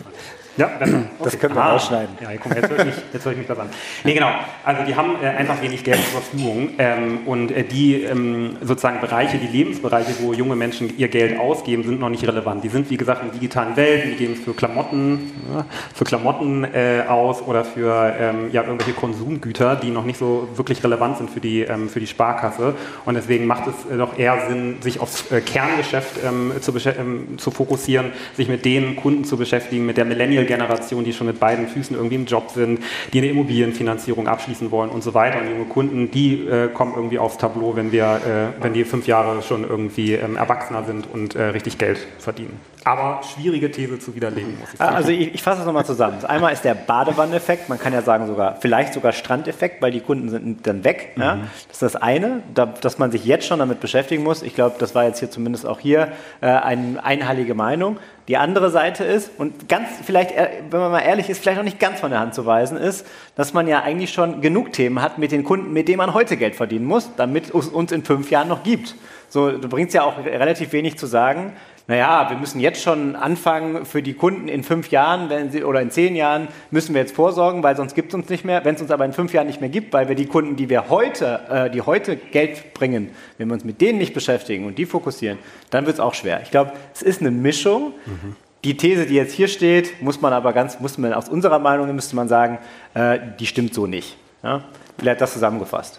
Ja, 0.56 0.68
besser. 0.68 0.96
Okay. 0.96 1.24
Das 1.24 1.38
können 1.38 1.54
wir 1.54 1.62
ah, 1.62 1.72
rausschneiden. 1.72 2.16
Ja, 2.20 2.28
komm, 2.40 2.52
jetzt 2.52 2.70
höre 2.70 2.86
ich, 2.86 3.24
höre 3.24 3.32
ich 3.32 3.38
mich 3.38 3.46
das 3.46 3.58
an. 3.58 3.68
Nee, 4.04 4.14
genau. 4.14 4.30
Also 4.64 4.84
die 4.84 4.94
haben 4.94 5.16
äh, 5.20 5.26
einfach 5.26 5.60
wenig 5.60 5.82
Geld 5.82 5.98
zur 5.98 6.20
Verfügung 6.20 6.70
ähm, 6.78 7.20
und 7.26 7.50
äh, 7.50 7.64
die 7.64 8.02
ähm, 8.02 8.56
sozusagen 8.60 9.00
Bereiche, 9.00 9.38
die 9.38 9.48
Lebensbereiche, 9.48 10.14
wo 10.20 10.32
junge 10.32 10.54
Menschen 10.54 10.96
ihr 10.96 11.08
Geld 11.08 11.40
ausgeben, 11.40 11.82
sind 11.82 11.98
noch 11.98 12.08
nicht 12.08 12.26
relevant. 12.26 12.62
Die 12.62 12.68
sind, 12.68 12.88
wie 12.90 12.96
gesagt, 12.96 13.24
in 13.24 13.32
digitalen 13.32 13.76
Welten, 13.76 14.10
die 14.10 14.16
geben 14.16 14.34
es 14.34 14.40
für 14.40 14.54
Klamotten, 14.54 15.32
ja, 15.52 15.66
für 15.92 16.04
Klamotten 16.04 16.64
äh, 16.64 17.02
aus 17.08 17.42
oder 17.42 17.64
für 17.64 18.14
ähm, 18.18 18.50
ja, 18.52 18.62
irgendwelche 18.62 18.92
Konsumgüter, 18.92 19.74
die 19.74 19.90
noch 19.90 20.04
nicht 20.04 20.18
so 20.18 20.48
wirklich 20.54 20.84
relevant 20.84 21.18
sind 21.18 21.30
für 21.30 21.40
die, 21.40 21.62
ähm, 21.62 21.88
für 21.88 21.98
die 21.98 22.06
Sparkasse. 22.06 22.74
Und 23.04 23.14
deswegen 23.14 23.46
macht 23.46 23.64
es 23.66 23.92
äh, 23.92 23.98
doch 23.98 24.16
eher 24.16 24.46
Sinn, 24.48 24.76
sich 24.82 25.00
aufs 25.00 25.32
äh, 25.32 25.40
Kerngeschäft 25.40 26.20
ähm, 26.24 26.52
zu, 26.60 26.72
ähm, 26.96 27.38
zu 27.38 27.50
fokussieren, 27.50 28.12
sich 28.36 28.48
mit 28.48 28.64
den 28.64 28.94
Kunden 28.94 29.24
zu 29.24 29.36
beschäftigen, 29.36 29.84
mit 29.84 29.96
der 29.96 30.04
Millennial 30.04 30.43
Generation, 30.44 31.04
die 31.04 31.12
schon 31.12 31.26
mit 31.26 31.40
beiden 31.40 31.68
Füßen 31.68 31.96
irgendwie 31.96 32.16
im 32.16 32.26
Job 32.26 32.50
sind, 32.50 32.80
die 33.12 33.18
eine 33.18 33.28
Immobilienfinanzierung 33.28 34.28
abschließen 34.28 34.70
wollen 34.70 34.90
und 34.90 35.02
so 35.02 35.14
weiter. 35.14 35.40
Und 35.40 35.50
junge 35.50 35.64
Kunden, 35.64 36.10
die 36.10 36.46
äh, 36.46 36.68
kommen 36.68 36.92
irgendwie 36.94 37.18
aufs 37.18 37.38
Tableau, 37.38 37.76
wenn 37.76 37.92
wir, 37.92 38.52
äh, 38.58 38.62
wenn 38.62 38.72
die 38.72 38.84
fünf 38.84 39.06
Jahre 39.06 39.42
schon 39.42 39.68
irgendwie 39.68 40.14
ähm, 40.14 40.36
erwachsener 40.36 40.84
sind 40.84 41.06
und 41.12 41.34
äh, 41.34 41.44
richtig 41.44 41.78
Geld 41.78 41.98
verdienen. 42.18 42.60
Aber 42.84 43.22
schwierige 43.22 43.70
These 43.70 43.98
zu 43.98 44.14
widerlegen, 44.14 44.58
muss 44.60 44.74
ich 44.74 44.78
sagen. 44.78 44.94
Also 44.94 45.10
ich, 45.10 45.34
ich 45.34 45.42
fasse 45.42 45.58
das 45.58 45.66
nochmal 45.66 45.86
zusammen. 45.86 46.22
Einmal 46.24 46.52
ist 46.52 46.64
der 46.64 46.74
Badewanneffekt, 46.74 47.70
man 47.70 47.78
kann 47.78 47.94
ja 47.94 48.02
sagen 48.02 48.26
sogar, 48.26 48.56
vielleicht 48.60 48.92
sogar 48.92 49.12
Strandeffekt, 49.12 49.80
weil 49.80 49.90
die 49.90 50.00
Kunden 50.00 50.28
sind 50.28 50.66
dann 50.66 50.84
weg. 50.84 51.12
Mhm. 51.16 51.22
Ja? 51.22 51.38
Das 51.68 51.76
ist 51.76 51.82
das 51.82 51.96
eine, 51.96 52.42
da, 52.52 52.66
dass 52.66 52.98
man 52.98 53.10
sich 53.10 53.24
jetzt 53.24 53.46
schon 53.46 53.58
damit 53.58 53.80
beschäftigen 53.80 54.22
muss. 54.22 54.42
Ich 54.42 54.54
glaube, 54.54 54.76
das 54.78 54.94
war 54.94 55.04
jetzt 55.04 55.18
hier 55.18 55.30
zumindest 55.30 55.66
auch 55.66 55.80
hier 55.80 56.12
äh, 56.42 56.46
eine 56.46 57.02
einheilige 57.02 57.54
Meinung. 57.54 57.96
Die 58.26 58.38
andere 58.38 58.70
Seite 58.70 59.04
ist, 59.04 59.30
und 59.36 59.68
ganz 59.68 59.88
vielleicht, 60.02 60.32
äh, 60.32 60.48
wenn 60.70 60.80
man 60.80 60.90
mal 60.90 61.00
ehrlich 61.00 61.28
ist, 61.28 61.42
vielleicht 61.42 61.58
auch 61.58 61.64
nicht 61.64 61.78
ganz 61.78 62.00
von 62.00 62.10
der 62.10 62.20
Hand 62.20 62.34
zu 62.34 62.46
weisen 62.46 62.78
ist, 62.78 63.06
dass 63.36 63.52
man 63.52 63.68
ja 63.68 63.82
eigentlich 63.82 64.12
schon 64.12 64.40
genug 64.40 64.72
Themen 64.72 65.02
hat 65.02 65.18
mit 65.18 65.30
den 65.30 65.44
Kunden, 65.44 65.72
mit 65.72 65.88
denen 65.88 65.98
man 65.98 66.14
heute 66.14 66.38
Geld 66.38 66.56
verdienen 66.56 66.86
muss, 66.86 67.10
damit 67.16 67.54
es 67.54 67.68
uns 67.68 67.92
in 67.92 68.02
fünf 68.02 68.30
Jahren 68.30 68.48
noch 68.48 68.62
gibt. 68.62 68.94
So, 69.28 69.50
du 69.50 69.68
bringst 69.68 69.94
ja 69.94 70.04
auch 70.04 70.24
relativ 70.24 70.72
wenig 70.72 70.96
zu 70.96 71.06
sagen, 71.06 71.52
naja, 71.86 72.30
wir 72.30 72.38
müssen 72.38 72.60
jetzt 72.60 72.82
schon 72.82 73.14
anfangen 73.14 73.84
für 73.84 74.02
die 74.02 74.14
Kunden 74.14 74.48
in 74.48 74.64
fünf 74.64 74.90
Jahren 74.90 75.28
wenn 75.28 75.50
sie, 75.50 75.64
oder 75.64 75.82
in 75.82 75.90
zehn 75.90 76.16
Jahren 76.16 76.48
müssen 76.70 76.94
wir 76.94 77.02
jetzt 77.02 77.14
vorsorgen, 77.14 77.62
weil 77.62 77.76
sonst 77.76 77.94
gibt 77.94 78.08
es 78.08 78.14
uns 78.14 78.30
nicht 78.30 78.44
mehr. 78.44 78.64
Wenn 78.64 78.74
es 78.74 78.80
uns 78.80 78.90
aber 78.90 79.04
in 79.04 79.12
fünf 79.12 79.34
Jahren 79.34 79.46
nicht 79.46 79.60
mehr 79.60 79.68
gibt, 79.68 79.92
weil 79.92 80.08
wir 80.08 80.14
die 80.14 80.24
Kunden, 80.24 80.56
die 80.56 80.70
wir 80.70 80.88
heute, 80.88 81.40
äh, 81.50 81.70
die 81.70 81.82
heute 81.82 82.16
Geld 82.16 82.72
bringen, 82.72 83.10
wenn 83.36 83.48
wir 83.48 83.54
uns 83.54 83.64
mit 83.64 83.82
denen 83.82 83.98
nicht 83.98 84.14
beschäftigen 84.14 84.64
und 84.64 84.78
die 84.78 84.86
fokussieren, 84.86 85.38
dann 85.68 85.84
wird 85.84 85.96
es 85.96 86.00
auch 86.00 86.14
schwer. 86.14 86.40
Ich 86.42 86.50
glaube, 86.50 86.72
es 86.94 87.02
ist 87.02 87.20
eine 87.20 87.30
Mischung. 87.30 87.92
Mhm. 88.06 88.36
Die 88.64 88.78
These, 88.78 89.04
die 89.04 89.14
jetzt 89.14 89.34
hier 89.34 89.48
steht, 89.48 90.02
muss 90.02 90.22
man 90.22 90.32
aber 90.32 90.54
ganz, 90.54 90.80
muss 90.80 90.96
man 90.96 91.12
aus 91.12 91.28
unserer 91.28 91.58
Meinung 91.58 91.94
müsste 91.94 92.16
man 92.16 92.28
sagen, 92.28 92.58
äh, 92.94 93.18
die 93.38 93.46
stimmt 93.46 93.74
so 93.74 93.86
nicht. 93.86 94.16
Ja? 94.42 94.64
Vielleicht 94.98 95.20
das 95.20 95.34
zusammengefasst. 95.34 95.98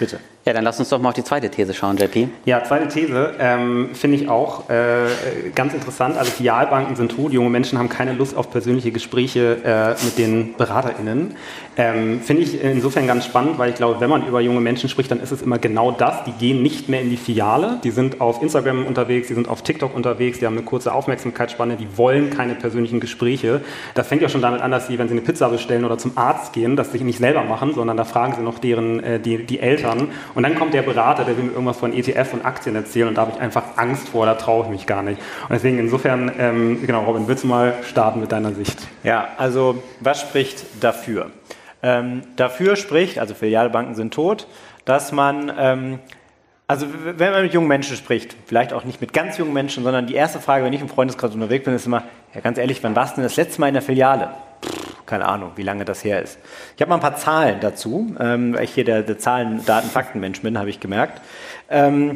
Bitte. 0.00 0.18
Ja, 0.46 0.54
dann 0.54 0.64
lass 0.64 0.78
uns 0.78 0.88
doch 0.88 0.98
mal 0.98 1.10
auf 1.10 1.14
die 1.14 1.22
zweite 1.22 1.50
These 1.50 1.74
schauen, 1.74 1.98
JP. 1.98 2.28
Ja, 2.46 2.64
zweite 2.64 2.88
These 2.88 3.34
ähm, 3.38 3.90
finde 3.92 4.16
ich 4.16 4.28
auch 4.30 4.70
äh, 4.70 5.50
ganz 5.54 5.74
interessant. 5.74 6.16
Also 6.16 6.30
Filialbanken 6.30 6.96
sind 6.96 7.12
tot, 7.12 7.32
junge 7.32 7.50
Menschen 7.50 7.78
haben 7.78 7.90
keine 7.90 8.14
Lust 8.14 8.34
auf 8.34 8.50
persönliche 8.50 8.90
Gespräche 8.90 9.58
äh, 9.62 10.02
mit 10.02 10.16
den 10.16 10.54
BeraterInnen. 10.54 11.34
Ähm, 11.76 12.20
finde 12.22 12.42
ich 12.42 12.62
insofern 12.62 13.06
ganz 13.06 13.26
spannend, 13.26 13.58
weil 13.58 13.70
ich 13.70 13.76
glaube, 13.76 14.00
wenn 14.00 14.08
man 14.08 14.26
über 14.26 14.40
junge 14.40 14.60
Menschen 14.60 14.88
spricht, 14.88 15.10
dann 15.10 15.20
ist 15.20 15.30
es 15.30 15.42
immer 15.42 15.58
genau 15.58 15.90
das. 15.92 16.24
Die 16.24 16.32
gehen 16.32 16.62
nicht 16.62 16.88
mehr 16.88 17.02
in 17.02 17.10
die 17.10 17.18
Filiale, 17.18 17.78
die 17.84 17.90
sind 17.90 18.22
auf 18.22 18.42
Instagram 18.42 18.86
unterwegs, 18.86 19.28
die 19.28 19.34
sind 19.34 19.46
auf 19.46 19.62
TikTok 19.62 19.94
unterwegs, 19.94 20.38
die 20.38 20.46
haben 20.46 20.56
eine 20.56 20.64
kurze 20.64 20.94
Aufmerksamkeitsspanne, 20.94 21.76
die 21.76 21.98
wollen 21.98 22.30
keine 22.30 22.54
persönlichen 22.54 22.98
Gespräche. 22.98 23.60
Das 23.94 24.08
fängt 24.08 24.22
ja 24.22 24.30
schon 24.30 24.40
damit 24.40 24.62
an, 24.62 24.70
dass 24.70 24.86
sie, 24.86 24.98
wenn 24.98 25.08
sie 25.08 25.12
eine 25.12 25.20
Pizza 25.20 25.50
bestellen 25.50 25.84
oder 25.84 25.98
zum 25.98 26.16
Arzt 26.16 26.54
gehen, 26.54 26.76
das 26.76 26.92
sich 26.92 27.02
nicht 27.02 27.18
selber 27.18 27.44
machen, 27.44 27.74
sondern 27.74 27.98
da 27.98 28.04
fragen 28.04 28.34
sie 28.36 28.42
noch 28.42 28.58
deren, 28.58 29.00
äh, 29.04 29.20
die, 29.20 29.44
die 29.44 29.60
Eltern 29.60 30.08
und 30.34 30.42
dann 30.42 30.54
kommt 30.54 30.74
der 30.74 30.82
Berater, 30.82 31.24
der 31.24 31.36
will 31.36 31.44
mir 31.44 31.52
irgendwas 31.52 31.78
von 31.78 31.92
ETF 31.92 32.34
und 32.34 32.44
Aktien 32.44 32.76
erzählen 32.76 33.08
und 33.08 33.16
da 33.16 33.22
habe 33.22 33.32
ich 33.34 33.40
einfach 33.40 33.76
Angst 33.76 34.08
vor, 34.08 34.26
da 34.26 34.34
traue 34.34 34.64
ich 34.64 34.70
mich 34.70 34.86
gar 34.86 35.02
nicht. 35.02 35.20
Und 35.42 35.52
deswegen 35.52 35.78
insofern, 35.78 36.32
ähm, 36.38 36.86
genau, 36.86 37.04
Robin, 37.04 37.28
willst 37.28 37.44
du 37.44 37.48
mal 37.48 37.74
starten 37.82 38.20
mit 38.20 38.32
deiner 38.32 38.52
Sicht? 38.52 38.78
Ja, 39.02 39.28
also 39.36 39.82
was 40.00 40.20
spricht 40.20 40.64
dafür? 40.80 41.30
Ähm, 41.82 42.22
dafür 42.36 42.76
spricht, 42.76 43.18
also 43.18 43.34
Filialbanken 43.34 43.94
sind 43.94 44.12
tot, 44.12 44.46
dass 44.84 45.12
man 45.12 45.52
ähm, 45.58 45.98
also 46.70 46.86
wenn 47.04 47.32
man 47.32 47.42
mit 47.42 47.52
jungen 47.52 47.66
Menschen 47.66 47.96
spricht, 47.96 48.36
vielleicht 48.46 48.72
auch 48.72 48.84
nicht 48.84 49.00
mit 49.00 49.12
ganz 49.12 49.36
jungen 49.38 49.52
Menschen, 49.52 49.82
sondern 49.82 50.06
die 50.06 50.14
erste 50.14 50.38
Frage, 50.38 50.64
wenn 50.64 50.72
ich 50.72 50.80
im 50.80 50.88
Freundeskreis 50.88 51.34
unterwegs 51.34 51.64
bin, 51.64 51.74
ist 51.74 51.84
immer, 51.84 52.04
ja 52.32 52.40
ganz 52.40 52.58
ehrlich, 52.58 52.80
wann 52.84 52.94
warst 52.94 53.14
du 53.14 53.16
denn 53.16 53.24
das 53.24 53.34
letzte 53.34 53.60
Mal 53.60 53.66
in 53.66 53.74
der 53.74 53.82
Filiale? 53.82 54.30
Keine 55.10 55.26
Ahnung, 55.26 55.52
wie 55.56 55.62
lange 55.62 55.84
das 55.84 56.04
her 56.04 56.22
ist. 56.22 56.38
Ich 56.76 56.80
habe 56.80 56.88
mal 56.88 56.94
ein 56.94 57.02
paar 57.02 57.16
Zahlen 57.16 57.58
dazu, 57.60 58.14
ähm, 58.18 58.54
weil 58.54 58.64
ich 58.64 58.72
hier 58.72 58.84
der, 58.84 59.02
der 59.02 59.18
Zahlen, 59.18 59.64
Daten, 59.66 59.90
Faktenmensch 59.90 60.40
bin, 60.40 60.56
habe 60.56 60.70
ich 60.70 60.80
gemerkt. 60.80 61.20
Ähm, 61.68 62.14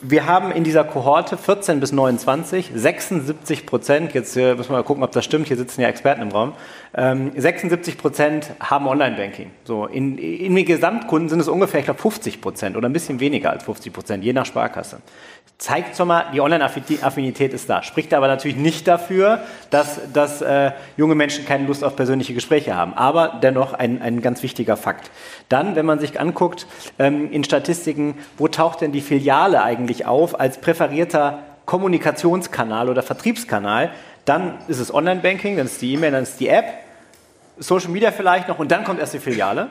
wir 0.00 0.26
haben 0.26 0.50
in 0.50 0.64
dieser 0.64 0.82
Kohorte 0.82 1.36
14 1.36 1.78
bis 1.78 1.92
29 1.92 2.72
76 2.74 3.66
Prozent, 3.66 4.14
jetzt 4.14 4.36
äh, 4.36 4.54
müssen 4.54 4.70
wir 4.70 4.78
mal 4.78 4.82
gucken, 4.82 5.04
ob 5.04 5.12
das 5.12 5.24
stimmt, 5.24 5.46
hier 5.46 5.56
sitzen 5.56 5.80
ja 5.80 5.88
Experten 5.88 6.22
im 6.22 6.30
Raum, 6.30 6.54
ähm, 6.94 7.32
76 7.34 7.98
Prozent 7.98 8.50
haben 8.60 8.86
Online-Banking. 8.86 9.50
So, 9.64 9.86
in, 9.86 10.18
in 10.18 10.54
den 10.54 10.64
Gesamtkunden 10.64 11.28
sind 11.28 11.40
es 11.40 11.48
ungefähr, 11.48 11.80
ich 11.80 11.86
glaube, 11.86 12.00
50 12.00 12.40
Prozent 12.40 12.76
oder 12.76 12.88
ein 12.88 12.92
bisschen 12.92 13.20
weniger 13.20 13.50
als 13.50 13.64
50 13.64 13.92
Prozent, 13.92 14.24
je 14.24 14.32
nach 14.32 14.46
Sparkasse 14.46 14.98
zeigt 15.62 15.96
schon 15.96 16.08
mal, 16.08 16.26
die 16.32 16.40
Online-Affinität 16.40 17.52
ist 17.52 17.70
da. 17.70 17.84
Spricht 17.84 18.12
aber 18.14 18.26
natürlich 18.26 18.56
nicht 18.56 18.88
dafür, 18.88 19.42
dass, 19.70 20.00
dass 20.12 20.42
äh, 20.42 20.72
junge 20.96 21.14
Menschen 21.14 21.46
keine 21.46 21.66
Lust 21.66 21.84
auf 21.84 21.94
persönliche 21.94 22.34
Gespräche 22.34 22.74
haben. 22.74 22.94
Aber 22.94 23.38
dennoch 23.40 23.72
ein, 23.72 24.02
ein 24.02 24.20
ganz 24.22 24.42
wichtiger 24.42 24.76
Fakt. 24.76 25.12
Dann, 25.48 25.76
wenn 25.76 25.86
man 25.86 26.00
sich 26.00 26.18
anguckt 26.18 26.66
ähm, 26.98 27.30
in 27.30 27.44
Statistiken, 27.44 28.16
wo 28.38 28.48
taucht 28.48 28.80
denn 28.80 28.90
die 28.90 29.00
Filiale 29.00 29.62
eigentlich 29.62 30.04
auf 30.04 30.38
als 30.40 30.60
präferierter 30.60 31.38
Kommunikationskanal 31.64 32.88
oder 32.88 33.04
Vertriebskanal, 33.04 33.92
dann 34.24 34.58
ist 34.68 34.78
es 34.78 34.92
Online-Banking, 34.92 35.56
dann 35.56 35.66
ist 35.66 35.80
die 35.82 35.94
E-Mail, 35.94 36.12
dann 36.12 36.22
ist 36.22 36.38
die 36.38 36.48
App, 36.48 36.66
Social 37.58 37.90
Media 37.90 38.10
vielleicht 38.10 38.48
noch 38.48 38.58
und 38.58 38.70
dann 38.70 38.84
kommt 38.84 39.00
erst 39.00 39.14
die 39.14 39.18
Filiale. 39.18 39.68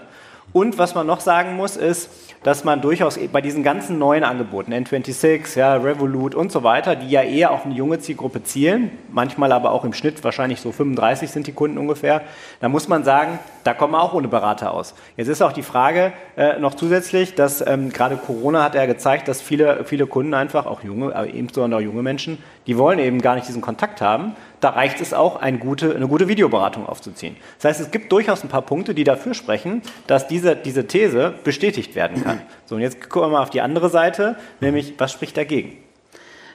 Und 0.54 0.78
was 0.78 0.96
man 0.96 1.08
noch 1.08 1.22
sagen 1.22 1.56
muss, 1.56 1.78
ist, 1.78 2.10
dass 2.44 2.64
man 2.66 2.82
durchaus 2.82 3.18
bei 3.32 3.40
diesen 3.40 3.64
ganzen 3.64 4.00
neuen 4.00 4.24
Angeboten, 4.24 4.74
N26, 4.74 5.58
ja, 5.58 5.76
Revolut 5.76 6.36
und 6.36 6.52
so 6.52 6.64
weiter, 6.64 6.96
die 6.96 7.10
ja 7.10 7.22
eher 7.22 7.52
auf 7.52 7.66
eine 7.66 7.74
junge 7.74 8.00
Zielgruppe 8.00 8.44
zielen, 8.44 8.92
manchmal 9.10 9.54
aber 9.54 9.72
auch 9.72 9.86
im 9.86 9.94
Schnitt 9.94 10.22
wahrscheinlich 10.24 10.60
so 10.60 10.72
35 10.72 11.32
sind 11.32 11.48
die 11.48 11.54
Kunden 11.54 11.78
ungefähr, 11.78 12.22
da 12.60 12.68
muss 12.68 12.90
man 12.90 13.06
sagen, 13.06 13.40
da 13.64 13.74
kommen 13.74 13.94
wir 13.94 14.02
auch 14.02 14.14
ohne 14.14 14.28
Berater 14.28 14.74
aus. 14.74 14.94
Jetzt 15.16 15.28
ist 15.28 15.42
auch 15.42 15.54
die 15.54 15.62
Frage 15.62 16.12
äh, 16.36 16.60
noch 16.60 16.74
zusätzlich, 16.74 17.36
dass 17.36 17.66
ähm, 17.66 17.90
gerade 17.90 18.18
Corona 18.18 18.64
hat 18.64 18.76
ja 18.76 18.86
gezeigt, 18.88 19.28
dass 19.28 19.42
viele, 19.42 19.86
viele 19.86 20.08
Kunden 20.08 20.34
einfach, 20.34 20.66
auch 20.66 20.84
junge, 20.84 21.16
aber 21.16 21.28
insbesondere 21.28 21.80
auch 21.80 21.84
junge 21.84 22.02
Menschen, 22.02 22.40
die 22.68 22.78
wollen 22.78 23.00
eben 23.00 23.22
gar 23.22 23.36
nicht 23.36 23.48
diesen 23.48 23.62
Kontakt 23.62 24.02
haben. 24.02 24.36
Da 24.60 24.70
reicht 24.70 25.02
es 25.02 25.14
auch, 25.14 25.42
eine 25.42 25.58
gute, 25.58 25.96
eine 25.96 26.08
gute 26.08 26.28
Videoberatung 26.28 26.86
aufzuziehen. 26.86 27.36
Das 27.60 27.70
heißt, 27.70 27.82
es 27.82 27.92
gibt 27.92 28.12
durchaus 28.12 28.44
ein 28.44 28.50
paar 28.50 28.62
Punkte, 28.62 28.94
die 28.94 29.04
dafür 29.04 29.34
sprechen, 29.34 29.82
dass 30.08 30.28
diese, 30.28 30.56
diese 30.56 30.88
These 30.88 31.34
bestätigt 31.44 31.96
werden 31.96 32.24
kann. 32.24 32.42
So, 32.66 32.76
und 32.76 32.82
jetzt 32.82 33.10
gucken 33.10 33.30
wir 33.30 33.34
mal 33.38 33.44
auf 33.44 33.50
die 33.50 33.62
andere 33.62 33.90
Seite, 33.90 34.36
nämlich 34.60 34.94
was 34.98 35.12
spricht 35.12 35.36
dagegen? 35.38 35.78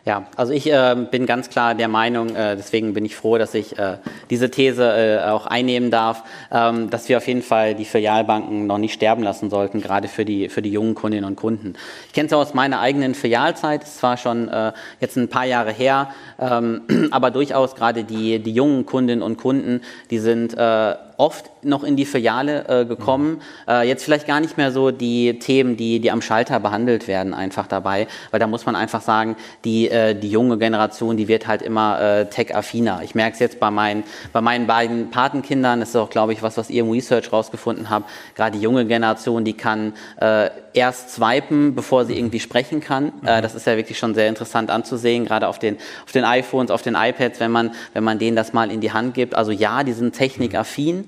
Ja, 0.07 0.25
also 0.37 0.53
ich 0.53 0.73
äh, 0.73 0.95
bin 1.11 1.27
ganz 1.27 1.51
klar 1.51 1.75
der 1.75 1.89
Meinung, 1.89 2.37
äh, 2.37 2.55
deswegen 2.55 2.95
bin 2.95 3.05
ich 3.05 3.17
froh, 3.17 3.39
dass 3.39 3.55
ich 3.55 3.77
äh, 3.77 3.97
diese 4.31 4.53
These 4.53 4.85
äh, 4.85 5.29
auch 5.29 5.47
einnehmen 5.47 5.91
darf, 5.91 6.23
ähm, 6.53 6.91
dass 6.91 7.09
wir 7.09 7.17
auf 7.17 7.27
jeden 7.27 7.43
Fall 7.43 7.75
die 7.75 7.85
Filialbanken 7.85 8.69
noch 8.69 8.79
nicht 8.79 8.95
sterben 8.95 9.25
lassen 9.25 9.51
sollten, 9.51 9.81
gerade 9.81 10.07
für 10.07 10.25
die, 10.25 10.49
für 10.49 10.63
die 10.63 10.71
jungen 10.71 10.95
Kundinnen 10.95 11.25
und 11.25 11.35
Kunden. 11.35 11.75
Ich 12.07 12.13
kenne 12.13 12.29
es 12.29 12.33
aus 12.33 12.55
meiner 12.55 12.79
eigenen 12.79 13.17
Filialzeit, 13.17 13.83
ist 13.83 13.99
zwar 13.99 14.17
schon 14.17 14.47
äh, 14.47 14.73
jetzt 15.01 15.17
ein 15.17 15.29
paar 15.29 15.45
Jahre 15.45 15.73
her, 15.73 16.11
ähm, 16.39 16.83
aber 17.11 17.33
durchaus 17.33 17.75
gerade 17.75 18.05
die, 18.05 18.39
die 18.39 18.53
jungen 18.53 18.87
Kundinnen 18.87 19.25
und 19.25 19.39
Kunden, 19.39 19.81
die 20.11 20.21
sind 20.21 20.57
äh, 20.57 20.95
oft 21.17 21.51
noch 21.63 21.83
in 21.85 21.97
die 21.97 22.05
Filiale 22.05 22.69
äh, 22.69 22.85
gekommen. 22.85 23.33
Mhm. 23.33 23.41
Äh, 23.69 23.89
jetzt 23.89 24.05
vielleicht 24.05 24.27
gar 24.27 24.41
nicht 24.41 24.57
mehr 24.57 24.73
so 24.73 24.91
die 24.91 25.39
Themen, 25.39 25.77
die, 25.77 26.01
die 26.01 26.11
am 26.11 26.23
Schalter 26.23 26.61
behandelt 26.61 27.09
werden, 27.09 27.35
einfach 27.35 27.67
dabei, 27.67 28.07
weil 28.31 28.41
da 28.41 28.47
muss 28.47 28.67
man 28.67 28.77
einfach 28.77 29.01
sagen, 29.01 29.37
die, 29.65 29.89
äh, 29.89 30.15
die 30.15 30.31
junge 30.31 30.59
Generation, 30.59 31.17
die 31.17 31.29
wird 31.29 31.47
halt 31.47 31.63
immer 31.63 32.01
äh, 32.01 32.27
tech-affiner. 32.27 33.01
Ich 33.03 33.15
merke 33.15 33.35
es 33.35 33.41
jetzt 33.41 33.61
bei 33.61 33.71
meinen, 33.71 34.05
bei 34.33 34.41
meinen 34.41 34.67
beiden 34.67 35.11
Patenkindern, 35.11 35.81
das 35.81 35.91
ist 35.91 35.97
auch, 35.97 36.11
glaube 36.11 36.33
ich, 36.33 36.43
was, 36.43 36.57
was 36.57 36.71
ihr 36.71 36.83
im 36.83 36.91
Research 36.91 37.33
rausgefunden 37.33 37.91
habt, 37.91 38.09
gerade 38.35 38.57
die 38.57 38.63
junge 38.63 38.87
Generation, 38.87 39.45
die 39.45 39.55
kann 39.55 39.95
äh, 40.21 40.51
erst 40.77 41.11
swipen, 41.11 41.75
bevor 41.75 42.05
sie 42.05 42.17
irgendwie 42.17 42.41
sprechen 42.41 42.81
kann. 42.81 43.13
Äh, 43.25 43.39
mhm. 43.39 43.43
das 43.43 43.55
ist 43.55 43.67
ja 43.67 43.77
wirklich 43.77 43.99
schon 43.99 44.15
sehr 44.15 44.29
interessant 44.29 44.71
anzusehen, 44.71 45.25
gerade 45.25 45.49
auf 45.49 45.59
den, 45.59 45.79
auf 46.05 46.13
den 46.13 46.25
iPhones, 46.25 46.71
auf 46.71 46.83
den 46.83 46.95
iPads, 46.95 47.41
wenn 47.41 47.51
man, 47.51 47.73
wenn 47.95 48.05
man 48.05 48.19
denen 48.19 48.37
das 48.37 48.53
mal 48.53 48.71
in 48.71 48.81
die 48.81 48.93
Hand 48.93 49.15
gibt. 49.15 49.35
Also 49.35 49.51
ja, 49.51 49.83
die 49.83 49.93
sind 49.93 50.15
technikaffin. 50.15 51.06